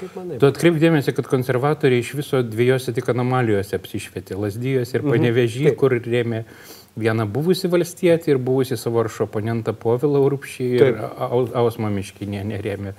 Tu 0.00 0.48
atkreipdėmėsi, 0.48 1.12
kad 1.16 1.28
konservatoriai 1.28 2.02
iš 2.02 2.14
viso 2.18 2.40
dviejose 2.46 2.94
tik 2.96 3.10
anomalijose 3.12 3.76
apsišvietė- 3.76 4.38
Lasdyjos 4.42 4.94
ir 4.94 5.04
Panevežį, 5.06 5.66
mhm. 5.70 5.76
kur 5.80 5.96
rėmė 5.96 6.44
vieną 7.00 7.26
buvusį 7.30 7.70
valstietį 7.72 8.34
ir 8.34 8.40
buvusį 8.42 8.78
savo 8.80 9.02
aršo 9.04 9.28
oponentą 9.28 9.74
Povilą 9.76 10.22
Rupšį 10.32 10.68
ir 10.78 11.02
Ausmą 11.62 11.92
Miškinė 11.94 12.42
nerėmė. 12.48 12.94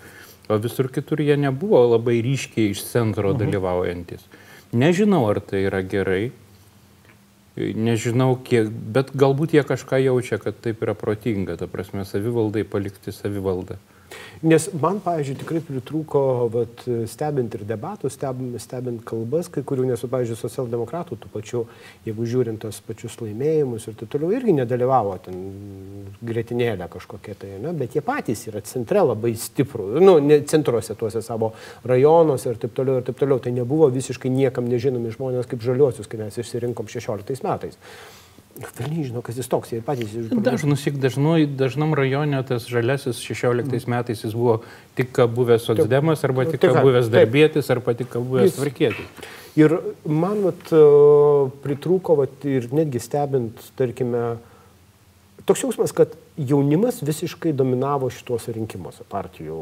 O 0.50 0.58
visur 0.60 0.90
kitur 0.92 1.22
jie 1.24 1.38
nebuvo 1.40 1.82
labai 1.96 2.20
ryškiai 2.22 2.72
iš 2.76 2.86
centro 2.88 3.34
mhm. 3.34 3.44
dalyvaujantis. 3.44 4.24
Nežinau, 4.72 5.26
ar 5.28 5.42
tai 5.44 5.66
yra 5.68 5.82
gerai, 5.84 6.32
nežinau, 7.58 8.38
kiek, 8.40 8.70
bet 8.70 9.12
galbūt 9.18 9.56
jie 9.58 9.64
kažką 9.68 10.00
jaučia, 10.00 10.40
kad 10.40 10.60
taip 10.64 10.84
yra 10.86 10.96
protinga, 10.96 11.58
ta 11.60 11.68
prasme, 11.68 12.06
savivaldai 12.08 12.64
palikti 12.64 13.12
savivaldą. 13.12 13.76
Nes 14.42 14.68
man, 14.74 15.00
pavyzdžiui, 15.04 15.38
tikrai 15.44 15.62
pritrūko, 15.66 16.22
vat, 16.54 16.84
stebint 17.12 17.54
ir 17.58 17.66
debatų, 17.70 18.10
stebint, 18.14 18.58
stebint 18.64 19.04
kalbas, 19.08 19.52
kai 19.54 19.64
kurių, 19.68 19.86
nes, 19.92 20.06
pavyzdžiui, 20.14 20.40
socialdemokratų 20.40 21.18
tų 21.22 21.32
pačių, 21.34 21.64
jeigu 22.08 22.28
žiūrint 22.30 22.62
tos 22.64 22.82
pačius 22.86 23.20
laimėjimus 23.22 23.88
ir 23.88 23.98
taip 24.00 24.12
toliau, 24.16 24.32
irgi 24.34 24.56
nedalyvavo 24.58 25.18
ten 25.28 25.42
gretinėlę 26.26 26.90
kažkokia 26.92 27.38
tai, 27.42 27.52
ne? 27.62 27.74
bet 27.78 27.98
jie 27.98 28.04
patys 28.06 28.48
yra 28.50 28.64
centre 28.66 29.04
labai 29.06 29.34
stiprų, 29.38 29.88
nu, 30.02 30.18
ne 30.24 30.42
centruose 30.50 30.96
tuose 30.98 31.22
savo 31.26 31.52
rajonuose 31.88 32.52
ir 32.52 32.62
taip 32.62 32.74
toliau 32.78 33.02
ir 33.02 33.08
taip 33.08 33.20
toliau. 33.22 33.40
Tai 33.42 33.54
nebuvo 33.56 33.88
visiškai 33.94 34.30
niekam 34.34 34.68
nežinomi 34.70 35.14
žmonės 35.14 35.50
kaip 35.50 35.64
žaliuosius, 35.66 36.10
kai 36.10 36.20
mes 36.22 36.38
išsirinkom 36.42 36.90
16 36.92 37.46
metais. 37.46 37.80
Velniai 38.78 39.08
žino, 39.08 39.22
kas 39.26 39.38
jis 39.40 39.50
toks, 39.52 39.74
jie 39.74 39.82
patys 39.86 40.14
žino. 40.14 40.42
Dažnus, 40.46 40.86
dažnu, 41.04 41.36
dažnam 41.58 41.96
rajone 41.98 42.42
tas 42.48 42.68
žalesis 42.70 43.20
16 43.26 43.90
metais 43.92 44.24
jis 44.24 44.36
buvo 44.38 44.62
tik 44.98 45.22
buvęs 45.36 45.68
socdemas, 45.70 46.24
arba 46.28 46.46
tik 46.50 46.66
buvęs 46.78 47.12
darbėtis, 47.14 47.72
arba 47.74 47.96
tik 47.98 48.18
buvęs 48.18 48.58
tvarkėtis. 48.60 49.30
Ir 49.60 49.76
man 50.08 50.46
vat, 50.46 50.70
pritrūko, 51.64 52.16
vat, 52.22 52.46
ir 52.48 52.70
netgi 52.72 53.02
stebint, 53.04 53.60
tarkime, 53.80 54.38
toks 55.50 55.66
jausmas, 55.66 55.92
kad 55.96 56.14
jaunimas 56.38 57.02
visiškai 57.04 57.52
dominavo 57.54 58.08
šituose 58.14 58.54
rinkimuose 58.56 59.04
partijų 59.12 59.58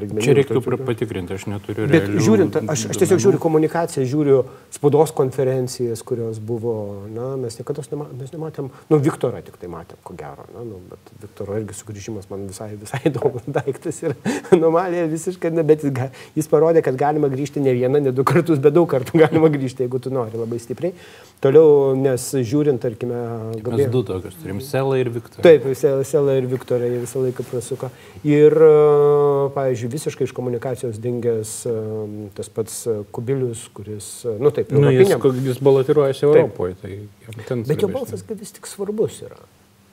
lygmenyje. 0.00 0.24
Čia 0.26 0.34
reiktų 0.38 0.60
tokių... 0.64 0.86
patikrinti, 0.88 1.36
aš 1.38 1.46
neturiu. 1.50 1.86
Bet 1.90 2.08
žiūrint, 2.18 2.58
aš, 2.64 2.88
aš 2.92 3.00
tiesiog 3.02 3.22
žiūriu 3.22 3.40
komunikaciją, 3.42 4.06
žiūriu 4.10 4.38
spaudos 4.74 5.12
konferencijas, 5.16 6.02
kurios 6.06 6.40
buvo, 6.42 6.74
na, 7.14 7.30
mes 7.40 7.58
niekada 7.60 7.84
nema, 7.92 8.08
mes 8.18 8.34
nematėm, 8.34 8.70
nu, 8.90 9.00
Viktorą 9.04 9.44
tik 9.46 9.60
tai 9.62 9.70
matėm, 9.72 10.00
ko 10.02 10.16
gero, 10.18 10.48
na, 10.56 10.64
nu, 10.66 10.80
bet 10.90 11.12
Viktoro 11.22 11.60
irgi 11.60 11.78
sugrįžimas 11.78 12.26
man 12.32 12.48
visai, 12.50 12.72
visai 12.80 13.00
įdomus 13.12 13.46
daiktas 13.46 14.02
ir 14.02 14.16
anomalija 14.54 15.06
visiškai, 15.12 15.54
na, 15.54 15.64
bet 15.66 15.86
jis, 15.86 15.94
jis 16.38 16.50
parodė, 16.50 16.82
kad 16.86 16.98
galima 16.98 17.30
grįžti 17.30 17.62
ne 17.62 17.76
vieną, 17.78 18.02
ne 18.08 18.14
du 18.14 18.26
kartus, 18.26 18.58
bet 18.62 18.74
daug 18.74 18.90
kartų 18.90 19.22
galima 19.22 19.52
grįžti, 19.54 19.86
jeigu 19.86 20.02
tu 20.02 20.12
nori 20.14 20.38
labai 20.38 20.58
stipriai. 20.62 20.94
Toliau, 21.38 21.94
nes 21.94 22.22
žiūrint, 22.34 22.80
tarkime, 22.82 23.18
Gabriel... 23.62 23.84
mes 23.86 23.92
du 23.94 24.02
tokius 24.02 24.34
turim, 24.42 24.58
Selą 24.64 24.96
ir 24.98 25.12
Viktorą. 25.14 25.44
Taip, 25.46 25.68
Selą 25.78 26.02
Selą 26.18 26.34
ir 26.38 26.46
Viktorą 26.50 26.84
jie 26.90 26.98
visą 27.00 27.22
laiką 27.22 27.44
prasuka. 27.46 27.90
Ir, 28.26 28.54
e, 28.58 29.50
pavyzdžiui, 29.54 29.90
visiškai 29.92 30.26
iš 30.26 30.34
komunikacijos 30.34 30.98
dingęs 31.02 31.52
e, 31.70 31.74
tas 32.34 32.50
pats 32.50 32.80
Kubilius, 33.14 33.68
kuris, 33.74 34.08
e, 34.26 34.34
nu 34.42 34.50
taip, 34.54 34.72
nu, 34.74 34.90
jis, 34.90 35.14
jis 35.46 35.62
balotiruojasi 35.62 36.26
Europoje. 36.26 36.74
Tai 36.82 37.62
Bet 37.68 37.82
jo 37.82 37.90
balsas 37.92 38.24
vis 38.28 38.54
tik 38.56 38.66
svarbus 38.66 39.22
yra. 39.22 39.38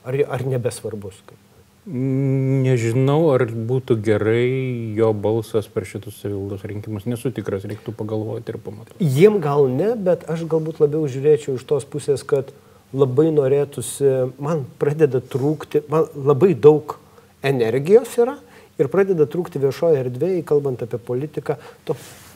Ar, 0.06 0.18
ar 0.38 0.46
nebesvarbus? 0.50 1.22
Kaip? 1.30 1.42
Nežinau, 1.86 3.20
ar 3.36 3.46
būtų 3.46 4.00
gerai 4.02 4.50
jo 4.98 5.12
balsas 5.14 5.68
per 5.70 5.86
šitus 5.86 6.18
savivaldos 6.24 6.66
rinkimus. 6.66 7.06
Nesu 7.06 7.30
tikras, 7.30 7.68
reiktų 7.70 7.94
pagalvoti 7.94 8.56
ir 8.56 8.62
pamatyti. 8.66 8.98
Jiem 9.06 9.38
gal 9.44 9.70
ne, 9.70 9.94
bet 9.94 10.26
aš 10.32 10.48
galbūt 10.50 10.82
labiau 10.82 11.06
žiūrėčiau 11.06 11.60
iš 11.60 11.68
tos 11.70 11.86
pusės, 11.86 12.26
kad 12.26 12.50
uh, 12.50 12.75
labai 12.96 13.30
norėtųsi, 13.34 14.12
man 14.42 14.66
pradeda 14.80 15.22
trūkti, 15.22 15.84
man 15.92 16.08
labai 16.16 16.54
daug 16.56 16.98
energijos 17.46 18.14
yra 18.22 18.38
ir 18.80 18.90
pradeda 18.92 19.28
trūkti 19.30 19.62
viešoje 19.64 20.02
erdvėje, 20.04 20.44
kalbant 20.48 20.84
apie 20.84 21.00
politiką, 21.00 21.58
to 21.88 21.96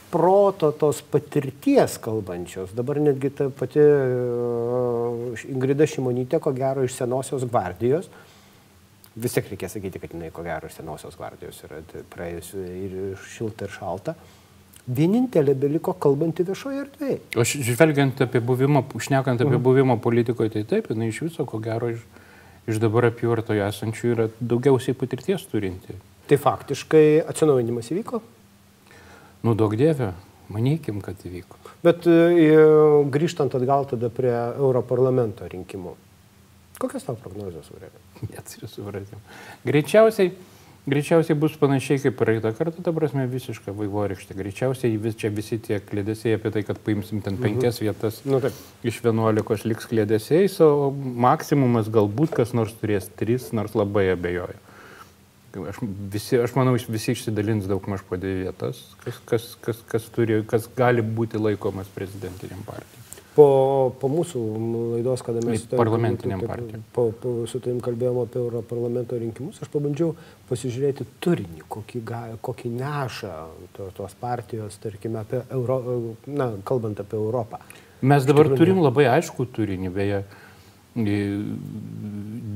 proto, 0.09 0.71
tos 0.73 1.01
patirties 1.05 1.99
kalbančios. 2.01 2.73
Dabar 2.75 3.01
netgi 3.03 3.29
ta 3.35 3.49
pati 3.53 3.83
uh, 3.83 5.45
Ingrida 5.51 5.85
Šimonytė, 5.89 6.39
ko 6.41 6.53
gero, 6.57 6.85
iš 6.87 6.95
senosios 6.97 7.45
gvardijos. 7.49 8.09
Vis 9.19 9.35
tiek 9.35 9.51
reikia 9.51 9.69
sakyti, 9.69 9.99
kad 10.01 10.15
jinai 10.15 10.31
ko 10.33 10.45
gero 10.45 10.69
iš 10.69 10.79
senosios 10.79 11.17
gvardijos 11.19 11.61
yra 11.67 11.83
praėjusi 12.13 12.65
ir 12.85 12.99
šilta 13.35 13.67
ir 13.67 13.75
šalta. 13.75 14.15
Uh, 14.15 14.38
vienintelė 14.87 15.55
beliko 15.59 15.93
kalbanti 15.93 16.45
viešoje 16.47 16.83
erdvėje. 16.85 17.19
O 17.37 17.45
žvelgiant 17.45 18.21
apie 18.25 18.41
buvimą, 18.41 18.85
šnekant 18.97 19.41
apie 19.41 19.57
mhm. 19.57 19.65
buvimą 19.65 19.99
politikoje, 20.03 20.53
tai 20.55 20.65
taip, 20.69 20.89
jinai 20.93 21.11
iš 21.11 21.21
viso, 21.27 21.45
ko 21.49 21.61
gero, 21.63 21.91
iš, 21.93 22.05
iš 22.69 22.81
dabar 22.81 23.09
apyvartoje 23.11 23.65
esančių 23.67 24.13
yra 24.15 24.27
daugiausiai 24.39 24.97
patirties 24.97 25.45
turinti. 25.51 25.97
Tai 26.29 26.37
faktiškai 26.41 27.05
atsinaujinimas 27.29 27.89
įvyko? 27.93 28.21
Nu, 29.45 29.55
daug 29.57 29.73
dievė, 29.79 30.11
manykim, 30.53 30.99
kad 31.05 31.21
įvyko. 31.25 31.57
Bet 31.85 32.05
e, 32.11 32.51
grįžtant 33.13 33.55
atgal 33.55 33.87
tada 33.89 34.09
prie 34.13 34.33
Europarlamento 34.35 35.47
rinkimų. 35.47 35.95
Kokios 36.79 37.03
tavo 37.07 37.19
prognozijos, 37.23 37.69
Aurelija? 37.73 38.03
Neturiu 38.33 38.69
supratimo. 38.71 39.19
Greičiausiai 39.67 40.33
Greičiausiai 40.89 41.37
bus 41.37 41.55
panašiai 41.59 41.99
kaip 42.01 42.15
praeitą 42.17 42.51
kartą, 42.57 42.81
ta 42.85 42.93
prasme 42.95 43.25
visiška 43.29 43.73
vaivorykštė. 43.77 44.37
Greičiausiai 44.39 44.97
vis, 45.01 45.17
čia 45.19 45.29
visi 45.33 45.59
tie 45.61 45.77
klėdėsiai 45.83 46.37
apie 46.37 46.51
tai, 46.55 46.63
kad 46.65 46.79
paimsim 46.85 47.21
ten 47.25 47.37
penkias 47.41 47.77
mhm. 47.77 47.89
vietas 47.89 48.21
nu, 48.25 48.39
taip. 48.43 48.57
iš 48.87 49.01
vienuolikos 49.05 49.67
liks 49.69 49.89
klėdėsiais, 49.91 50.57
o 50.65 50.89
maksimumas 51.27 51.91
galbūt 51.93 52.33
kas 52.39 52.55
nors 52.57 52.73
turės 52.81 53.09
tris, 53.19 53.51
nors 53.55 53.77
labai 53.77 54.09
abejoju. 54.15 54.57
Aš, 55.69 55.81
visi, 56.13 56.37
aš 56.37 56.53
manau, 56.57 56.75
visi 56.93 57.15
išsidalins 57.15 57.69
daug 57.69 57.85
maž 57.89 58.05
po 58.05 58.17
dvi 58.21 58.45
vietas, 58.45 58.83
kas, 59.03 59.21
kas, 59.29 59.51
kas, 59.65 59.83
kas, 59.89 60.09
turi, 60.13 60.43
kas 60.49 60.69
gali 60.77 61.05
būti 61.05 61.41
laikomas 61.41 61.89
prezidentiniam 61.95 62.61
partijai 62.67 62.98
po, 63.39 63.49
po 64.01 64.09
mūsų 64.11 64.41
laidos, 64.95 65.23
kada 65.25 65.43
mes 65.45 65.63
su 65.63 65.77
parlamentiniam 65.79 66.41
partijom. 66.43 66.83
Po, 66.95 67.09
po, 67.15 67.33
su 67.49 67.61
tavim 67.63 67.79
kalbėjome 67.83 68.25
apie 68.25 68.41
Europarlamento 68.41 69.19
rinkimus, 69.19 69.61
aš 69.63 69.71
pabandžiau 69.73 70.11
pasižiūrėti 70.49 71.07
turinį, 71.23 71.63
kokį, 71.71 72.01
ga, 72.07 72.21
kokį 72.43 72.73
neša 72.75 73.35
to, 73.77 73.89
tos 73.97 74.15
partijos, 74.19 74.77
tarkime, 74.83 75.21
apie 75.23 75.43
Euro, 75.55 75.79
na, 76.27 76.51
kalbant 76.67 76.99
apie 76.99 77.17
Europą. 77.19 77.61
Mes 77.99 78.27
dabar 78.27 78.47
Tikrųjų, 78.47 78.59
turim 78.63 78.81
labai 78.83 79.05
aišku 79.11 79.45
turinį, 79.55 79.91
beje, 79.95 80.23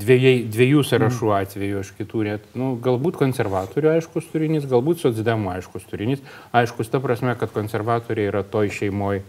dviejai, 0.04 0.36
dviejų 0.52 0.84
sąrašų 0.88 1.30
mm. 1.30 1.36
atveju, 1.38 1.84
aš 1.84 1.94
kitų 2.00 2.26
net, 2.28 2.50
nu, 2.60 2.74
galbūt 2.84 3.20
konservatorių 3.20 3.94
aiškus 3.94 4.28
turinys, 4.34 4.68
galbūt 4.72 5.04
socdemų 5.04 5.54
aiškus 5.58 5.88
turinys. 5.92 6.24
Aiškus 6.56 6.92
ta 6.92 7.04
prasme, 7.04 7.36
kad 7.40 7.54
konservatoriai 7.56 8.32
yra 8.32 8.44
toj 8.44 8.72
šeimoje 8.74 9.24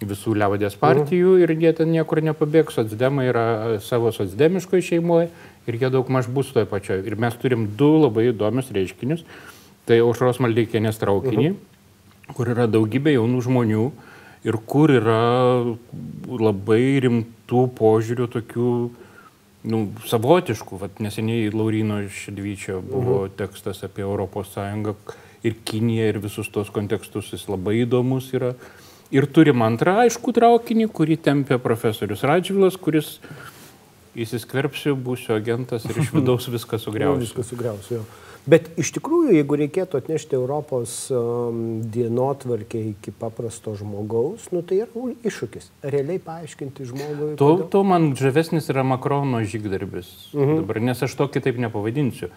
visų 0.00 0.34
liaudės 0.38 0.76
partijų 0.80 1.36
ir 1.42 1.52
jie 1.60 1.72
ten 1.76 1.90
niekur 1.92 2.22
nepabėgs, 2.24 2.78
socdemai 2.78 3.28
yra 3.30 3.46
savo 3.84 4.12
socdemiškoje 4.14 4.86
šeimoje 4.92 5.28
ir 5.68 5.78
jie 5.80 5.90
daug 5.92 6.08
maž 6.08 6.28
bus 6.32 6.52
toje 6.54 6.68
pačioje. 6.70 7.04
Ir 7.06 7.18
mes 7.20 7.36
turim 7.40 7.68
du 7.76 7.90
labai 8.00 8.30
įdomius 8.30 8.72
reiškinius. 8.74 9.24
Tai 9.88 9.98
aušros 10.04 10.38
maldeikienės 10.44 11.00
traukinį, 11.00 11.50
mhm. 11.50 12.32
kur 12.36 12.50
yra 12.52 12.68
daugybė 12.70 13.16
jaunų 13.16 13.44
žmonių 13.46 13.86
ir 14.46 14.56
kur 14.70 14.92
yra 14.92 15.20
labai 16.30 17.00
rimtų 17.04 17.64
požiūrių 17.76 18.28
tokių 18.36 18.72
nu, 19.70 19.80
savotiškų. 20.08 20.78
Vat 20.80 21.00
neseniai 21.02 21.50
Laurino 21.52 22.00
Šedvyčio 22.06 22.80
buvo 22.84 23.24
mhm. 23.24 23.34
tekstas 23.40 23.82
apie 23.88 24.06
ES 24.06 24.56
ir 25.40 25.56
Kiniją 25.64 26.08
ir 26.10 26.18
visus 26.20 26.50
tos 26.52 26.68
kontekstus, 26.68 27.32
jis 27.32 27.48
labai 27.48 27.80
įdomus 27.86 28.28
yra. 28.36 28.54
Ir 29.10 29.26
turim 29.26 29.62
antrą 29.66 29.96
aišku 30.04 30.30
traukinį, 30.36 30.86
kurį 30.94 31.16
tempia 31.18 31.58
profesorius 31.58 32.22
Radžvilas, 32.22 32.76
kuris 32.78 33.16
įsiskverbsiu, 34.14 34.96
būsiu 34.98 35.34
agentas 35.36 35.84
ir 35.88 35.98
iš 36.02 36.12
vidaus 36.16 36.46
viską 36.50 36.78
Nu, 36.78 36.84
sugriausiu. 36.84 37.24
viską 37.26 37.44
sugriausiu. 37.46 37.94
jo. 38.00 38.04
Bet 38.48 38.70
iš 38.80 38.88
tikrųjų, 38.96 39.34
jeigu 39.36 39.56
reikėtų 39.60 39.98
atnešti 40.00 40.32
Europos 40.38 40.94
um, 41.12 41.82
dienotvarkę 41.92 42.80
iki 42.94 43.12
paprasto 43.12 43.74
žmogaus, 43.76 44.46
nu, 44.54 44.62
tai 44.64 44.78
yra 44.86 45.04
iššūkis. 45.28 45.66
Realiai 45.84 46.22
paaiškinti 46.24 46.86
žmogui. 46.88 47.34
To, 47.36 47.50
kodėl- 47.58 47.68
to 47.74 47.82
man 47.84 48.08
žavesnis 48.16 48.70
yra 48.72 48.82
Makrono 48.82 49.42
žygdarbis 49.44 50.30
Mhm. 50.32 50.56
dabar, 50.62 50.80
nes 50.80 51.02
aš 51.04 51.14
to 51.20 51.28
kitaip 51.28 51.58
nepavadinsiu. 51.60 52.30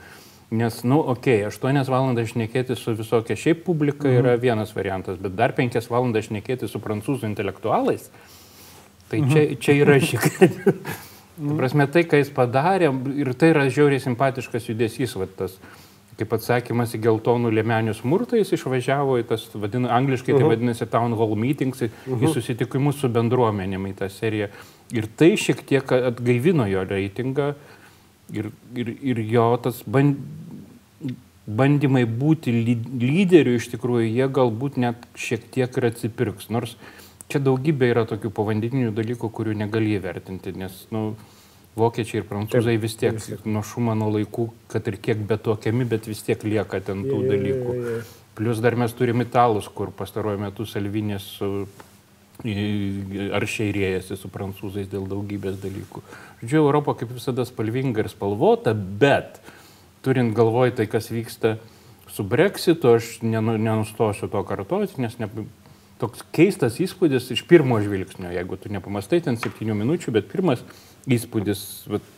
Nes, 0.50 0.82
nu, 0.84 1.00
okei, 1.00 1.46
okay, 1.46 1.50
8 1.50 1.90
valandas 1.90 2.30
šnekėti 2.34 2.76
su 2.78 2.94
visokia 2.94 3.36
šiaip 3.36 3.64
publika 3.66 4.08
Mhm. 4.08 4.18
yra 4.20 4.36
vienas 4.38 4.74
variantas, 4.76 5.18
bet 5.18 5.36
dar 5.36 5.52
5 5.54 5.90
valandas 5.90 6.28
šnekėti 6.30 6.68
su 6.70 6.80
prancūzų 6.80 7.26
intelektualais, 7.26 8.10
tai 9.10 9.22
Mhm. 9.22 9.32
čia, 9.34 9.56
čia 9.60 9.74
yra 9.86 10.00
šiek. 10.00 10.22
Tu 11.34 11.56
prasme, 11.58 11.88
tai, 11.88 12.04
ką 12.04 12.18
jis 12.22 12.30
padarė, 12.30 12.92
ir 13.18 13.34
tai 13.34 13.50
yra 13.50 13.66
žiauriai 13.70 14.00
simpatiškas 14.00 14.70
judesys, 14.70 15.16
va, 15.18 15.26
tas, 15.26 15.58
kaip 16.18 16.30
atsakymas 16.30 16.94
į 16.94 17.00
geltonų 17.02 17.50
lėmenių 17.50 17.96
smurtą, 17.98 18.38
jis 18.38 18.54
išvažiavo 18.54 19.18
į 19.24 19.28
tas, 19.32 19.50
vadina, 19.58 19.90
angliškai 19.98 20.38
tai 20.38 20.44
vadinasi 20.46 20.86
town 20.86 21.16
hall 21.18 21.34
meetings, 21.36 21.82
į, 21.82 21.90
į 22.06 22.30
susitikimus 22.30 23.00
su 23.02 23.10
bendruomenėm 23.10 23.88
į 23.90 23.96
tą 23.98 24.10
seriją. 24.14 24.50
Ir 24.94 25.08
tai 25.18 25.32
šiek 25.34 25.66
tiek 25.66 25.82
atgaivino 25.92 26.70
jo 26.70 26.84
reitingą 26.86 27.56
ir, 28.34 28.50
ir, 28.76 28.94
ir 29.14 29.22
jo 29.30 29.46
tas 29.64 29.82
ban, 29.86 30.16
bandymai 31.46 32.06
būti 32.08 32.54
ly- 32.56 32.98
lyderiu 33.04 33.58
iš 33.60 33.70
tikrųjų, 33.74 34.08
jie 34.10 34.28
galbūt 34.40 34.80
net 34.82 35.08
šiek 35.20 35.46
tiek 35.54 35.80
ir 35.80 35.90
atsipirks. 35.90 36.50
Nors 36.54 36.78
čia 37.32 37.42
daugybė 37.44 37.92
yra 37.94 38.06
tokių 38.10 38.32
povandeninių 38.36 38.94
dalykų, 38.96 39.30
kurių 39.34 39.56
negali 39.64 39.96
įvertinti, 39.98 40.56
nes, 40.60 40.86
nu, 40.94 41.14
vokiečiai 41.80 42.22
ir 42.22 42.28
prancūzai 42.30 42.76
vis 42.82 42.96
tiek 43.00 43.18
nuo 43.50 43.64
Šumano 43.66 44.12
laikų, 44.14 44.50
kad 44.72 44.88
ir 44.92 45.00
kiek 45.02 45.24
betokiami, 45.30 45.88
bet 45.90 46.08
vis 46.10 46.22
tiek 46.26 46.44
lieka 46.46 46.80
ten 46.86 47.02
tų 47.08 47.24
jo, 47.24 47.30
dalykų. 47.32 47.78
jo, 47.80 47.96
jo. 47.98 48.04
Plus 48.38 48.62
dar 48.62 48.78
mes 48.78 48.94
turime 48.98 49.28
italus, 49.28 49.68
kur 49.70 49.92
pastaruoju 49.94 50.42
metu 50.42 50.66
Salvinės 50.66 51.26
su 51.38 51.50
aršiai 52.42 53.74
rėjasi 53.76 54.18
su 54.18 54.30
prancūzais 54.32 54.90
dėl 54.92 55.06
daugybės 55.08 55.60
dalykų. 55.62 56.02
Žodžiu, 56.42 56.58
Europa 56.64 56.96
kaip 57.00 57.14
visada 57.14 57.46
spalvinga 57.48 58.04
ir 58.04 58.10
spalvota, 58.12 58.74
bet 58.74 59.40
turint 60.04 60.34
galvoj 60.36 60.74
tai, 60.80 60.88
kas 60.92 61.12
vyksta 61.14 61.58
su 62.12 62.26
Brexitu, 62.28 62.98
aš 62.98 63.20
nenu, 63.24 63.56
nenustosiu 63.58 64.28
to 64.30 64.42
kartoti, 64.48 65.00
nes 65.02 65.16
ne, 65.22 65.30
toks 66.02 66.26
keistas 66.36 66.82
įspūdis 66.84 67.32
iš 67.34 67.46
pirmo 67.48 67.80
žvilgsnio, 67.82 68.34
jeigu 68.34 68.60
tu 68.60 68.74
nepamastai 68.74 69.22
ten 69.24 69.40
septynių 69.40 69.78
minučių, 69.80 70.14
bet 70.18 70.28
pirmas 70.34 70.66
įspūdis 71.08 71.64
vat, 71.94 72.12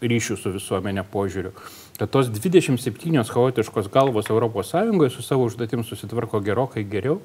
ryšių 0.00 0.36
su 0.40 0.52
visuomenė 0.54 1.04
požiūriu. 1.12 1.52
Kad 2.00 2.12
tos 2.14 2.30
27 2.32 3.24
chaotiškos 3.28 3.90
galvos 3.92 4.30
ES 4.30 5.16
su 5.16 5.22
savo 5.22 5.44
užduotim 5.48 5.84
susitvarko 5.84 6.40
gerokai 6.40 6.84
geriau 6.88 7.20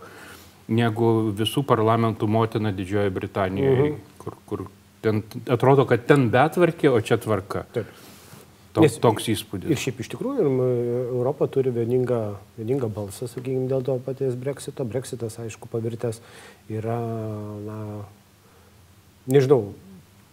negu 0.67 1.31
visų 1.35 1.63
parlamentų 1.65 2.27
motina 2.27 2.71
Didžiojoje 2.71 3.09
Britanijoje, 3.13 3.89
Mhm. 3.91 3.99
kur, 4.17 4.33
kur 4.45 4.65
ten 5.01 5.23
atrodo, 5.47 5.85
kad 5.85 6.05
ten 6.07 6.29
betvarkė, 6.31 6.89
o 6.89 7.01
čia 7.01 7.17
tvarka. 7.17 7.65
Taip. 7.73 7.85
To, 8.73 8.81
Nes- 8.81 8.97
toks 8.99 9.29
Ir 9.29 9.35
įspūdis. 9.37 9.71
šiaip 9.79 9.99
iš 10.01 10.09
tikrųjų 10.11 10.39
ir, 10.41 10.47
m, 10.51 10.59
Europa 11.15 11.47
turi 11.47 11.71
vieningą, 11.71 12.35
vieningą 12.59 12.89
balsą, 12.91 13.27
sakykime, 13.29 13.69
dėl 13.69 13.83
to 13.85 13.99
paties 14.03 14.35
breksito. 14.35 14.83
Brexitas, 14.83 15.37
aišku, 15.39 15.69
pavirtęs 15.71 16.19
yra, 16.69 16.99
na, 17.65 18.03
nežinau, 19.27 19.71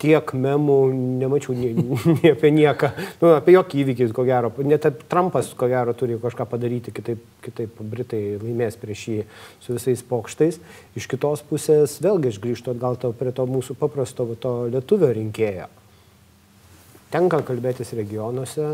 tiek 0.02 0.32
memų 0.34 0.78
nemačiau 1.22 1.54
nei, 1.56 1.72
nei 2.18 2.32
apie 2.34 2.52
nieką, 2.54 2.92
nu, 3.22 3.32
apie 3.36 3.56
jokį 3.56 3.82
įvykį, 3.84 4.08
ko 4.16 4.26
gero. 4.28 4.52
Net 4.66 4.88
Trumpas, 5.10 5.52
ko 5.58 5.68
gero, 5.70 5.94
turi 5.98 6.18
kažką 6.22 6.48
padaryti, 6.50 6.94
kitaip, 6.94 7.22
kitaip 7.44 7.78
Britai 7.82 8.22
laimės 8.42 8.78
prieš 8.80 9.04
jį 9.12 9.20
su 9.62 9.76
visais 9.76 10.02
pokštais. 10.08 10.58
Iš 10.98 11.06
kitos 11.10 11.44
pusės, 11.46 12.00
vėlgi 12.02 12.34
aš 12.34 12.42
grįžtu 12.42 12.74
atgal 12.74 12.98
to, 12.98 13.14
prie 13.16 13.34
to 13.36 13.46
mūsų 13.46 13.78
paprasto 13.78 14.26
to 14.42 14.56
lietuvio 14.72 15.12
rinkėjo 15.14 15.70
tenka 17.12 17.42
kalbėtis 17.44 17.92
regionuose, 17.96 18.66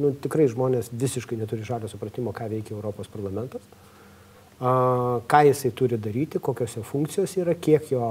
nu, 0.00 0.12
tikrai 0.24 0.48
žmonės 0.50 0.90
visiškai 0.96 1.36
neturi 1.40 1.66
žalio 1.66 1.90
supratimo, 1.90 2.32
ką 2.32 2.48
veikia 2.52 2.76
Europos 2.76 3.10
parlamentas, 3.12 3.64
a, 4.60 5.20
ką 5.28 5.42
jisai 5.50 5.72
turi 5.76 5.98
daryti, 6.00 6.40
kokios 6.42 6.78
jo 6.78 6.84
funkcijos 6.88 7.36
yra, 7.42 7.54
kiek 7.54 7.90
jo, 7.92 8.06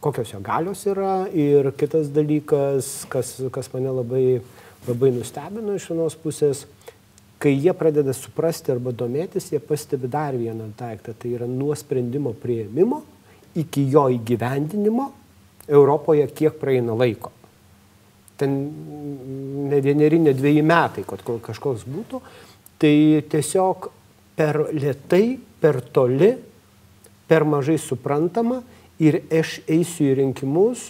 kokios 0.00 0.32
jo 0.32 0.40
galios 0.44 0.84
yra. 0.88 1.26
Ir 1.32 1.70
kitas 1.78 2.10
dalykas, 2.14 3.06
kas, 3.12 3.36
kas 3.54 3.70
mane 3.74 3.92
labai, 4.00 4.24
labai 4.88 5.12
nustebino 5.16 5.76
iš 5.76 5.90
vienos 5.92 6.16
pusės, 6.18 6.64
kai 7.38 7.54
jie 7.54 7.74
pradeda 7.76 8.14
suprasti 8.16 8.72
arba 8.74 8.92
domėtis, 8.92 9.52
jie 9.52 9.60
pastebi 9.62 10.10
dar 10.10 10.36
vieną 10.38 10.72
daiktą, 10.78 11.14
tai 11.14 11.36
yra 11.38 11.46
nuo 11.46 11.76
sprendimo 11.78 12.34
prieimimo 12.34 13.02
iki 13.58 13.88
jo 13.90 14.08
įgyvendinimo 14.12 15.08
Europoje 15.68 16.26
kiek 16.32 16.56
praeina 16.60 16.94
laiko. 16.96 17.32
Ten 18.38 18.54
ne 19.68 19.80
vieneri, 19.82 20.20
ne 20.22 20.32
dviejai 20.36 20.64
metai, 20.64 21.04
kad 21.06 21.22
kažkoks 21.24 21.84
būtų, 21.90 22.20
tai 22.78 22.94
tiesiog 23.28 23.88
per 24.38 24.60
lietai, 24.72 25.38
per 25.60 25.80
toli, 25.92 26.30
per 27.28 27.44
mažai 27.44 27.76
suprantama 27.82 28.62
ir 29.02 29.20
aš 29.40 29.58
eisiu 29.70 30.10
į 30.12 30.16
rinkimus, 30.22 30.88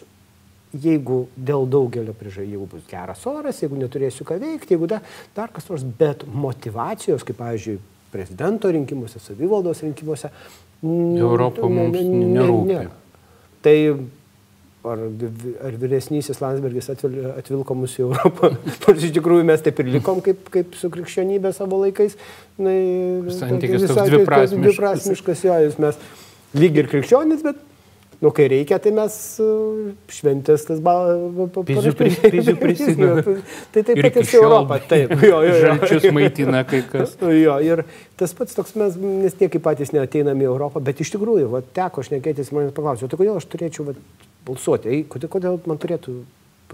jeigu 0.73 1.23
dėl 1.37 1.65
daugelio 1.71 2.13
priežasčių, 2.17 2.51
jeigu 2.53 2.67
bus 2.69 2.85
geras 2.91 3.23
oras, 3.29 3.63
jeigu 3.63 3.79
neturėsiu 3.81 4.27
ką 4.29 4.37
veikti, 4.43 4.75
jeigu 4.77 4.89
da, 4.91 5.01
dar 5.37 5.49
kas 5.53 5.69
nors, 5.71 5.85
bet 5.99 6.27
motivacijos, 6.29 7.25
kaip, 7.25 7.39
pavyzdžiui, 7.41 7.79
prezidento 8.13 8.69
rinkimuose, 8.73 9.21
savivaldos 9.21 9.83
rinkimuose, 9.85 10.31
Europa 10.83 11.65
ne- 11.67 11.75
mums 11.75 11.99
ne- 11.99 12.09
ne- 12.09 12.33
nerūpi. 12.37 12.69
nėra. 12.69 12.93
Tai 13.65 13.77
ar, 14.89 15.01
ar 15.69 15.79
vyresnysis 15.83 16.39
Landsbergis 16.41 16.89
atvil, 16.93 17.17
atvilko 17.37 17.75
mus 17.77 17.97
į 17.99 18.05
Europą, 18.07 18.53
nors 18.87 19.05
iš 19.09 19.13
tikrųjų 19.17 19.45
mes 19.49 19.65
taip 19.65 19.81
ir 19.83 19.91
likom 19.99 20.21
kaip, 20.25 20.47
kaip 20.55 20.77
su 20.79 20.89
krikščionybė 20.95 21.53
savo 21.57 21.81
laikais. 21.83 22.15
Na, 22.61 22.73
Santykis 23.41 23.89
toks 23.89 24.13
dviprasmiškas. 24.13 24.53
dviprasmiškas, 24.69 25.45
jo, 25.49 25.59
jūs 25.67 25.81
mes 25.83 25.99
lyg 26.57 26.79
ir 26.85 26.89
krikščionis, 26.93 27.43
bet, 27.45 27.59
nu, 28.21 28.31
kai 28.35 28.49
reikia, 28.51 28.79
tai 28.83 28.91
mes 28.95 29.15
uh, 29.43 29.91
šventės 30.11 30.65
tas 30.67 30.81
balas. 30.83 31.21
Pizių 31.69 31.93
pri- 31.99 32.31
pizių 32.35 32.55
prisimena. 32.59 33.23
Tai 33.75 33.85
taip 33.87 34.01
pat 34.03 34.19
ir 34.19 34.27
su 34.27 34.41
Europą. 34.41 34.81
Taip, 34.91 35.15
jo, 35.31 35.39
jo, 35.47 35.53
jo. 35.55 35.61
Žalčius 35.63 36.09
maitina 36.17 36.65
kai 36.67 36.83
kas. 36.89 37.15
Jo, 37.45 37.59
ir 37.63 37.85
tas 38.19 38.35
pats 38.35 38.59
toks 38.59 38.75
mes, 38.81 38.97
nes 38.99 39.39
niekaip 39.39 39.63
patys 39.63 39.95
neateiname 39.95 40.43
į 40.47 40.51
Europą, 40.51 40.83
bet 40.83 41.05
iš 41.05 41.15
tikrųjų, 41.15 41.47
va, 41.53 41.63
teko 41.63 42.03
šnekėtis, 42.07 42.51
manęs 42.55 42.75
paklausė, 42.75 43.07
tai 43.07 43.21
kodėl 43.21 43.39
aš 43.39 43.47
turėčiau 43.53 43.87
va, 43.93 43.95
balsuoti, 44.49 44.91
Ei, 44.91 45.05
kodėl, 45.07 45.31
kodėl 45.37 45.61
man 45.71 45.79
turėtų 45.79 46.19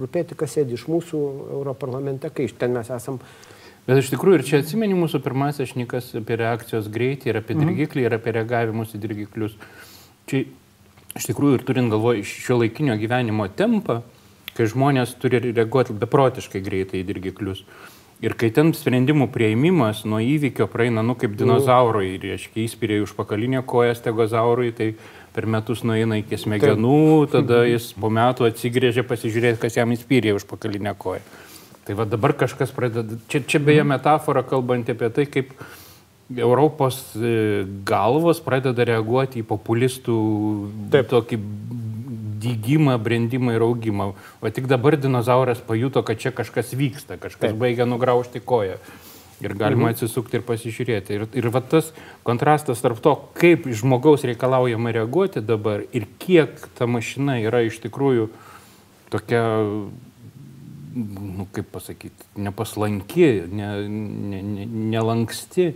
rūpėti, 0.00 0.38
kas 0.38 0.56
sėdi 0.56 0.78
iš 0.78 0.88
mūsų 0.90 1.20
Europarlamente, 1.60 2.32
kai 2.32 2.48
iš 2.48 2.56
ten 2.58 2.72
mes 2.74 2.88
esam. 2.90 3.20
Bet 3.84 4.00
iš 4.00 4.14
tikrųjų 4.14 4.40
ir 4.40 4.44
čia 4.48 4.62
atsimeni 4.62 4.96
mūsų 4.96 5.20
pirmasis 5.24 5.74
šnikas 5.74 6.14
apie 6.16 6.38
reakcijos 6.40 6.88
greitį 6.92 7.30
ir 7.30 7.38
apie 7.42 7.56
dirgiklį 7.58 8.06
ir 8.06 8.16
apie 8.16 8.32
reagavimus 8.32 8.94
į 8.96 9.00
dirgiklius. 9.02 9.58
Čia 10.30 10.46
iš 11.18 11.30
tikrųjų 11.30 11.58
ir 11.58 11.66
turint 11.66 11.92
galvoje 11.92 12.24
šio 12.26 12.58
laikinio 12.62 12.96
gyvenimo 13.00 13.46
tempą, 13.56 14.02
kai 14.54 14.68
žmonės 14.70 15.16
turi 15.18 15.40
reaguoti 15.50 15.96
beprotiškai 15.98 16.62
greitai 16.62 17.02
į 17.02 17.08
dirgiklius. 17.10 17.64
Ir 18.24 18.36
kai 18.38 18.48
ten 18.54 18.70
sprendimų 18.72 19.26
prieimimas 19.34 20.04
nuo 20.08 20.20
įvykio 20.22 20.68
praeina, 20.70 21.02
nu 21.04 21.16
kaip 21.18 21.34
dinozaurui, 21.36 22.14
reiškia, 22.22 22.62
įspyrė 22.62 23.00
už 23.04 23.12
pakalinę 23.18 23.64
koją 23.66 23.96
stegozaurui, 23.98 24.70
tai 24.76 24.92
per 25.34 25.48
metus 25.50 25.82
nueina 25.84 26.20
iki 26.22 26.38
smegenų, 26.38 27.26
tada 27.34 27.64
jis 27.66 27.90
po 27.98 28.08
metų 28.14 28.46
atsigrėžia 28.48 29.02
pasižiūrėti, 29.08 29.60
kas 29.66 29.76
jam 29.80 29.92
įspyrė 29.92 30.36
už 30.38 30.46
pakalinę 30.48 30.94
koją. 30.94 31.24
Tai 31.84 31.98
va 31.98 32.06
dabar 32.08 32.32
kažkas 32.38 32.70
pradeda, 32.72 33.18
čia, 33.28 33.42
čia 33.44 33.60
beje 33.60 33.82
metafora 33.84 34.44
kalbant 34.46 34.88
apie 34.88 35.10
tai, 35.12 35.26
kaip 35.28 35.50
Europos 36.32 37.12
e, 37.16 37.64
galvos 37.84 38.40
pradeda 38.40 38.86
reaguoti 38.88 39.42
į 39.42 39.48
populistų 39.48 40.18
Taip. 40.94 41.10
tokį 41.10 41.40
dygimą, 42.44 42.96
brendimą 43.00 43.56
ir 43.56 43.64
augimą. 43.64 44.12
O 44.40 44.52
tik 44.52 44.68
dabar 44.70 44.96
dinozauras 45.00 45.60
pajuto, 45.64 46.02
kad 46.02 46.20
čia 46.20 46.32
kažkas 46.32 46.72
vyksta, 46.76 47.18
kažkas 47.20 47.52
Taip. 47.52 47.60
baigia 47.60 47.88
nugraužti 47.88 48.40
koją. 48.40 48.78
Ir 49.42 49.52
galima 49.58 49.88
mhm. 49.88 49.96
atsisukti 49.96 50.38
ir 50.38 50.44
pasižiūrėti. 50.46 51.16
Ir, 51.18 51.26
ir 51.36 51.48
va 51.52 51.60
tas 51.60 51.90
kontrastas 52.24 52.80
tarp 52.80 53.02
to, 53.04 53.12
kaip 53.36 53.66
žmogaus 53.68 54.24
reikalaujama 54.24 54.94
reaguoti 54.94 55.42
dabar 55.44 55.82
ir 55.92 56.06
kiek 56.22 56.62
ta 56.78 56.86
mašina 56.88 57.40
yra 57.42 57.64
iš 57.66 57.80
tikrųjų 57.82 58.30
tokia, 59.12 59.42
nu 60.94 61.48
kaip 61.52 61.68
pasakyti, 61.74 62.30
nepaslanki, 62.40 63.28
ne, 63.50 63.68
ne, 63.90 64.40
ne, 64.54 64.66
nelanksti. 64.94 65.74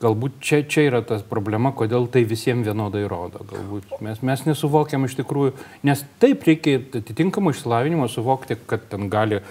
Galbūt 0.00 0.38
čia, 0.40 0.62
čia 0.64 0.86
yra 0.88 1.02
tas 1.04 1.20
problema, 1.28 1.74
kodėl 1.76 2.06
tai 2.12 2.22
visiems 2.28 2.64
vienodai 2.64 3.02
rodo. 3.10 3.42
Galbūt 3.50 3.98
mes, 4.04 4.22
mes 4.24 4.44
nesuvokiam 4.48 5.04
iš 5.04 5.18
tikrųjų, 5.18 5.52
nes 5.84 6.04
taip 6.22 6.46
reikia 6.48 6.78
atitinkamą 6.80 7.52
išsilavinimą 7.52 8.08
suvokti, 8.08 8.56
kad 8.70 8.86
ten 8.88 9.10
gali 9.12 9.42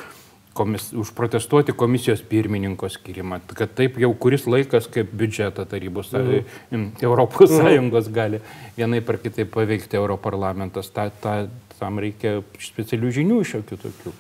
komis, 0.58 0.90
užprotestuoti 0.98 1.76
komisijos 1.78 2.24
pirmininko 2.26 2.90
skirimą, 2.90 3.40
kad 3.54 3.72
taip 3.78 4.00
jau 4.02 4.10
kuris 4.18 4.48
laikas 4.50 4.90
kaip 4.92 5.14
biudžetą 5.14 5.68
tarybos, 5.70 6.12
mhm. 6.18 6.90
Europos 7.06 7.54
mhm. 7.54 7.62
Sąjungos 7.62 8.10
gali 8.14 8.42
vienai 8.78 9.04
par 9.06 9.22
kitaip 9.22 9.54
paveikti 9.54 10.02
Europarlamentas. 10.02 10.90
Ta, 10.96 11.12
ta, 11.14 11.44
tam 11.80 12.02
reikia 12.02 12.40
specialių 12.60 13.14
žinių 13.22 13.42
šiokių 13.54 13.82
tokių. 13.86 14.16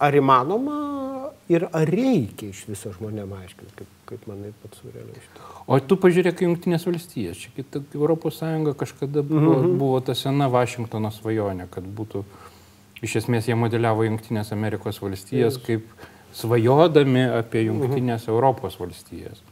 Ar 0.00 0.16
įmanoma 0.16 0.78
ir 1.52 1.66
ar 1.74 1.90
reikia 1.90 2.54
iš 2.54 2.64
viso 2.70 2.94
žmonėm 2.94 3.34
aiškinti, 3.36 3.74
kaip, 3.82 3.88
kaip 4.10 4.26
manai 4.28 4.52
pats 4.62 4.82
surėlė 4.82 5.16
iš 5.16 5.28
to? 5.36 5.48
O 5.70 5.78
tu 5.80 5.96
pažiūrėk 6.02 6.42
Junktinės 6.44 6.86
valstijas. 6.88 7.40
Čia 7.40 7.54
kita 7.56 7.82
Europos 7.94 8.40
Sąjunga 8.42 8.74
kažkada 8.74 9.22
buvo, 9.22 9.56
mm 9.56 9.64
-hmm. 9.64 9.78
buvo 9.78 10.00
ta 10.00 10.14
sena 10.14 10.48
Vašingtono 10.48 11.10
svajonė, 11.10 11.68
kad 11.70 11.84
būtų, 11.84 12.24
iš 13.02 13.16
esmės 13.22 13.48
jie 13.48 13.54
modeliavo 13.54 14.04
Junktinės 14.04 14.52
Amerikos 14.52 15.00
valstijas 15.02 15.54
yes. 15.54 15.62
kaip 15.66 15.86
svajodami 16.32 17.24
apie 17.38 17.62
Junktinės 17.62 18.26
mm 18.26 18.26
-hmm. 18.26 18.34
Europos 18.34 18.80
valstijas. 18.80 19.42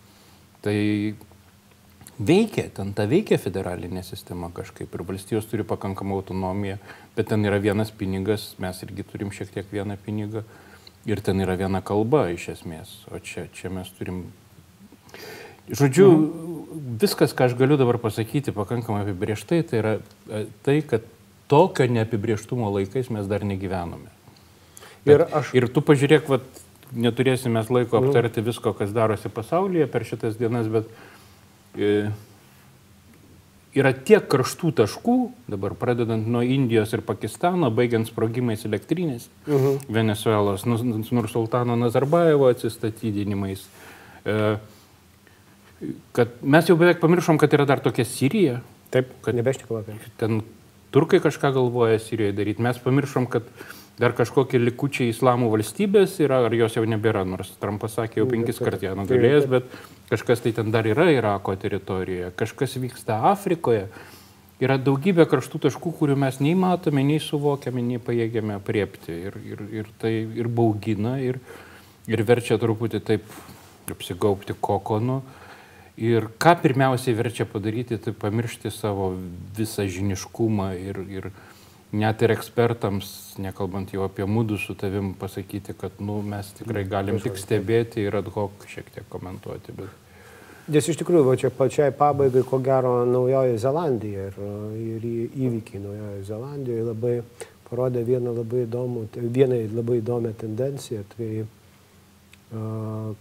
Tai 0.60 0.76
veikia, 2.18 2.68
ten 2.74 2.92
ta 2.94 3.06
veikia 3.06 3.38
federalinė 3.38 4.02
sistema 4.02 4.50
kažkaip 4.54 4.94
ir 4.94 5.04
valstijos 5.06 5.46
turi 5.46 5.64
pakankamą 5.64 6.18
autonomiją, 6.18 6.78
bet 7.16 7.28
ten 7.28 7.44
yra 7.44 7.60
vienas 7.62 7.90
pinigas, 7.90 8.54
mes 8.58 8.82
irgi 8.82 9.02
turim 9.02 9.30
šiek 9.30 9.52
tiek 9.54 9.66
vieną 9.72 9.96
pinigą. 9.96 10.42
Ir 11.06 11.20
ten 11.20 11.40
yra 11.40 11.54
viena 11.56 11.80
kalba 11.80 12.26
iš 12.28 12.48
esmės, 12.48 13.06
o 13.10 13.18
čia, 13.18 13.46
čia 13.54 13.70
mes 13.70 13.88
turim. 13.98 14.26
Žodžiu, 15.68 16.08
mhm. 16.12 16.96
viskas, 17.00 17.34
ką 17.36 17.48
aš 17.48 17.56
galiu 17.58 17.76
dabar 17.80 17.98
pasakyti 18.00 18.54
pakankamai 18.56 19.04
apibrieštai, 19.04 19.62
tai 19.68 19.82
yra 19.82 19.96
e, 20.30 20.46
tai, 20.64 20.80
kad 20.86 21.04
tokio 21.48 21.88
neapibrieštumo 21.88 22.70
laikais 22.76 23.10
mes 23.12 23.28
dar 23.28 23.44
negyvename. 23.44 24.08
Bet, 25.04 25.14
ir, 25.14 25.26
aš... 25.32 25.52
ir 25.56 25.68
tu 25.72 25.84
pažiūrėk, 25.84 26.28
vat, 26.28 26.64
neturėsime 26.92 27.62
laiko 27.68 28.00
mhm. 28.00 28.08
aptarti 28.08 28.44
visko, 28.44 28.72
kas 28.76 28.94
darosi 28.96 29.30
pasaulyje 29.32 29.88
per 29.92 30.06
šitas 30.08 30.38
dienas, 30.40 30.68
bet 30.72 30.88
e, 31.76 32.08
yra 33.76 33.92
tiek 33.92 34.24
karštų 34.30 34.72
taškų, 34.82 35.18
dabar 35.50 35.76
pradedant 35.78 36.28
nuo 36.28 36.42
Indijos 36.44 36.94
ir 36.96 37.04
Pakistano, 37.06 37.70
baigiant 37.74 38.08
sprogimais 38.08 38.64
elektrinės, 38.68 39.28
uh 39.46 39.52
mhm. 39.52 39.66
-huh. 39.66 39.94
Venezuelos, 40.00 40.66
Nursultano 40.66 41.76
Nazarbaevo 41.76 42.48
atsistatydinimais, 42.48 43.66
e, 44.24 44.56
kad 46.16 46.38
mes 46.42 46.68
jau 46.68 46.76
beveik 46.78 47.00
pamiršom, 47.02 47.38
kad 47.38 47.52
yra 47.54 47.66
dar 47.68 47.82
tokia 47.82 48.06
Sirija. 48.08 48.60
Taip, 48.94 49.10
kad 49.22 49.36
nebeštikau 49.36 49.80
apie. 49.82 49.98
Ten 50.20 50.40
turkai 50.94 51.20
kažką 51.22 51.52
galvoja 51.56 51.98
Sirijoje 52.02 52.36
daryti. 52.36 52.64
Mes 52.64 52.80
pamiršom, 52.82 53.28
kad 53.30 53.46
dar 53.98 54.14
kažkokie 54.16 54.60
likučiai 54.62 55.12
islamų 55.12 55.50
valstybės 55.52 56.18
yra, 56.22 56.44
ar 56.46 56.54
jos 56.54 56.78
jau 56.78 56.84
nebėra, 56.86 57.24
nors 57.26 57.50
Trumpas 57.60 57.96
sakė 57.98 58.22
jau 58.22 58.28
penkis 58.30 58.60
kartus 58.62 58.86
ją 58.86 58.94
nugalėjęs, 58.98 59.48
bet 59.50 59.72
kažkas 60.10 60.44
tai 60.44 60.54
ten 60.56 60.70
dar 60.74 60.86
yra 60.86 61.08
Irako 61.12 61.56
teritorijoje, 61.58 62.30
kažkas 62.38 62.78
vyksta 62.78 63.18
Afrikoje. 63.32 63.88
Yra 64.58 64.74
daugybė 64.82 65.28
kraštų 65.30 65.60
taškų, 65.68 65.92
kurių 66.00 66.16
mes 66.18 66.40
nei 66.42 66.56
matome, 66.58 67.04
nei 67.06 67.20
suvokiame, 67.22 67.82
nei 67.84 68.00
pajėgiame 68.02 68.56
apriepti. 68.56 69.14
Ir, 69.28 69.36
ir, 69.46 69.60
ir 69.82 69.90
tai 70.02 70.10
ir 70.34 70.48
baugina, 70.50 71.14
ir, 71.22 71.38
ir 72.10 72.22
verčia 72.26 72.58
truputį 72.58 73.02
taip 73.06 73.28
apsigaupti 73.94 74.56
kokonu. 74.58 75.20
Ir 75.98 76.28
ką 76.38 76.54
pirmiausiai 76.62 77.16
verčia 77.18 77.42
padaryti, 77.48 77.96
tai 77.98 78.12
pamiršti 78.14 78.70
savo 78.70 79.10
visą 79.56 79.82
žiniškumą 79.90 80.68
ir, 80.78 81.00
ir, 81.10 81.30
net 81.90 82.22
ir 82.22 82.34
ekspertams, 82.36 83.08
nekalbant 83.42 83.90
jau 83.90 84.04
apie 84.06 84.26
mūdų 84.28 84.60
su 84.62 84.76
tavim, 84.78 85.10
pasakyti, 85.18 85.74
kad 85.74 85.98
nu, 85.98 86.20
mes 86.22 86.52
tikrai 86.60 86.84
galim 86.86 87.18
tik 87.22 87.40
stebėti 87.40 88.04
ir 88.06 88.20
ad 88.20 88.30
hoc 88.30 88.68
šiek 88.70 88.92
tiek 88.94 89.08
komentuoti. 89.10 89.74
Bet... 89.80 90.06
Nes 90.70 90.86
iš 90.86 91.00
tikrųjų, 91.00 91.24
va 91.26 91.34
čia 91.40 91.50
pačiai 91.50 91.90
pabaigai, 91.96 92.44
ko 92.46 92.62
gero, 92.62 92.94
Naujojo 93.08 93.58
Zelandija 93.58 94.28
ir, 94.30 94.40
ir 94.78 95.10
įvykiai 95.48 95.82
Naujojo 95.82 96.22
Zelandijoje 96.28 96.88
labai 96.92 97.14
parodė 97.66 98.06
vieną 98.06 98.38
labai, 98.38 98.68
įdomų, 98.68 99.08
vieną 99.18 99.60
labai 99.74 99.98
įdomią 99.98 100.34
tendenciją, 100.38 101.02
tai 101.16 101.46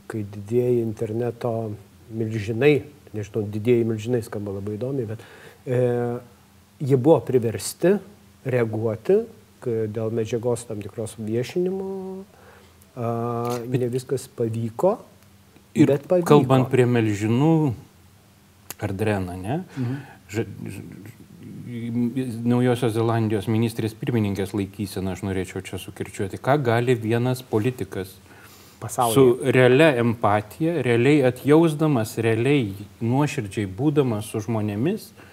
kai 0.08 0.24
didėjai 0.36 0.78
interneto 0.84 1.54
milžinai, 2.14 2.74
nežinau, 3.16 3.44
didėjai 3.54 3.88
milžinai 3.88 4.22
skamba 4.26 4.56
labai 4.58 4.78
įdomiai, 4.78 5.10
bet 5.10 5.24
e, 5.66 5.82
jie 6.84 6.98
buvo 7.00 7.20
priversti 7.28 7.98
reaguoti 8.48 9.22
dėl 9.68 10.14
medžiagos 10.16 10.64
tam 10.70 10.80
tikros 10.84 11.18
viešinimo. 11.20 11.88
Bet, 12.98 13.78
ne 13.78 13.90
viskas 13.94 14.26
pavyko. 14.38 14.96
Ir 15.78 15.92
bet 15.92 16.08
pavyko. 16.10 16.30
kalbant 16.30 16.70
prie 16.72 16.88
melžinų 16.90 17.52
ar 18.82 18.94
dreną, 18.94 19.36
ne? 19.38 19.60
Mhm. 19.78 19.98
Ž, 20.34 20.46
ž, 20.46 20.82
Naujosios 22.48 22.94
Zelandijos 22.96 23.50
ministrės 23.52 23.92
pirmininkės 23.98 24.54
laikysena, 24.56 25.18
aš 25.18 25.26
norėčiau 25.28 25.60
čia 25.68 25.80
sukirčiuoti, 25.82 26.40
ką 26.40 26.56
gali 26.64 26.96
vienas 26.96 27.42
politikas 27.44 28.14
Pasaulyje. 28.82 29.14
su 29.16 29.52
realia 29.52 29.94
empatija, 29.98 30.82
realiai 30.86 31.24
atjausdamas, 31.32 32.18
realiai 32.22 32.88
nuoširdžiai 33.02 33.66
būdamas 33.80 34.30
su 34.30 34.44
žmonėmis, 34.46 35.10
uh, 35.10 35.28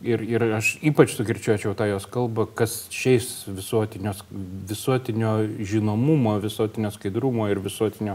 Ir, 0.00 0.22
ir 0.24 0.40
aš 0.56 0.78
ypač 0.80 1.12
sukirčiuočiau 1.12 1.74
tą 1.76 1.84
jos 1.90 2.06
kalbą, 2.08 2.46
kas 2.56 2.86
šiais 2.88 3.44
visuotinio 3.52 5.34
žinomumo, 5.60 6.38
visuotinio 6.40 6.88
skaidrumo 6.94 7.50
ir 7.52 7.60
visuotinio 7.60 8.14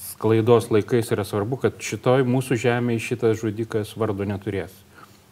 sklaidos 0.00 0.70
laikais 0.72 1.12
yra 1.12 1.26
svarbu, 1.28 1.58
kad 1.60 1.76
šitoj 1.76 2.24
mūsų 2.24 2.56
žemėje 2.62 3.04
šitas 3.10 3.36
žudikas 3.42 3.92
vardo 4.00 4.24
neturės. 4.24 4.72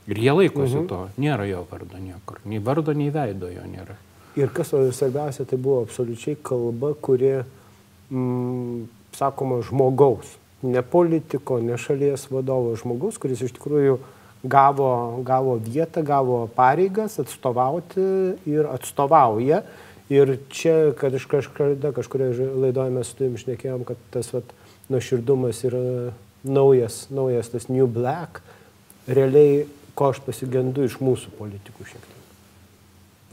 Ir 0.04 0.20
jie 0.20 0.34
laikosi 0.36 0.82
mhm. 0.82 0.88
to, 0.92 1.00
nėra 1.24 1.48
jo 1.48 1.64
vardo 1.70 1.96
niekur, 1.96 2.42
nei 2.44 2.60
vardo, 2.60 2.92
nei 2.92 3.08
veido 3.08 3.48
jo 3.48 3.64
nėra. 3.64 3.96
Ir 4.36 4.52
kas 4.52 4.74
svarbiausia, 4.76 5.48
tai 5.48 5.56
buvo 5.56 5.86
absoliučiai 5.86 6.36
kalba, 6.44 6.92
kuri, 7.00 7.38
mm, 8.14 8.86
sakoma, 9.18 9.60
žmogaus, 9.66 10.36
ne 10.62 10.82
politiko, 10.82 11.60
ne 11.60 11.78
šalies 11.78 12.28
vadovo 12.30 12.74
žmogus, 12.80 13.18
kuris 13.20 13.42
iš 13.44 13.54
tikrųjų 13.58 13.98
gavo, 14.44 15.20
gavo 15.26 15.56
vietą, 15.60 16.04
gavo 16.04 16.44
pareigas 16.56 17.18
atstovauti 17.22 18.04
ir 18.48 18.68
atstovauja. 18.70 19.62
Ir 20.12 20.36
čia, 20.52 20.92
kad 20.98 21.14
iš 21.16 21.24
kažkada, 21.30 21.94
kažkurioje 21.96 22.50
laidoje 22.60 22.92
mes 22.92 23.08
su 23.08 23.16
tavim 23.16 23.38
šnekėjom, 23.40 23.86
kad 23.88 24.00
tas 24.12 24.28
vat, 24.34 24.50
nuoširdumas 24.92 25.62
yra 25.64 26.12
naujas, 26.44 27.06
naujas 27.08 27.48
tas 27.54 27.70
New 27.72 27.88
Black, 27.88 28.42
realiai, 29.08 29.64
ko 29.96 30.10
aš 30.12 30.20
pasigendu 30.26 30.84
iš 30.84 30.98
mūsų 31.00 31.32
politikų 31.38 31.88
šiek 31.88 32.02
tiek. 32.02 32.13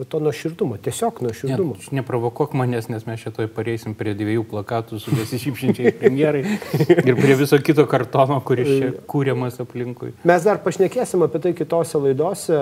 To 0.10 0.20
nuoširdumo, 0.20 0.78
tiesiog 0.82 1.20
nuoširdumo. 1.22 1.76
Ne, 1.78 1.98
neprovokuok 2.00 2.56
manęs, 2.58 2.88
nes 2.90 3.04
mes 3.06 3.20
šitoj 3.22 3.50
pareisim 3.54 3.94
prie 3.94 4.16
dviejų 4.18 4.48
plakatų 4.50 4.98
su 5.04 5.14
besišypšinčiais 5.14 6.00
premjerai 6.00 6.42
ir 7.10 7.20
prie 7.20 7.36
viso 7.38 7.60
kito 7.62 7.86
kartono, 7.92 8.40
kuris 8.48 8.72
čia 8.72 8.90
kūriamas 9.12 9.60
aplinkui. 9.62 10.16
Mes 10.26 10.48
dar 10.48 10.64
pašnekėsim 10.64 11.28
apie 11.28 11.44
tai 11.44 11.54
kitose 11.60 12.02
laidose 12.02 12.58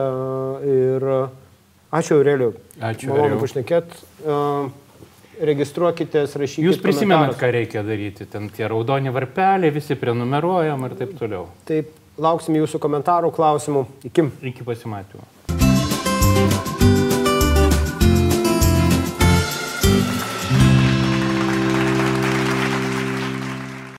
ir 0.73 1.07
ačiū 2.01 2.19
Aureliu. 2.19 2.51
Ačiū. 2.91 3.13
Malonu 3.13 3.39
pašnekėti. 3.45 4.03
Registruokitės, 5.39 6.35
rašykite. 6.35 6.67
Jūs 6.67 6.83
prisimenat, 6.83 7.37
ką 7.39 7.53
reikia 7.55 7.85
daryti. 7.87 8.27
Ten 8.27 8.51
tie 8.51 8.67
raudoni 8.67 9.15
varpeliai, 9.15 9.71
visi 9.71 9.95
prenumeruojam 9.95 10.89
ir 10.89 10.99
taip 10.99 11.15
toliau. 11.21 11.47
Taip, 11.69 11.95
lauksim 12.19 12.59
jūsų 12.59 12.83
komentarų, 12.83 13.31
klausimų. 13.37 13.87
Iki. 14.11 14.31
Iki 14.51 14.67
pasimatymų. 14.67 15.35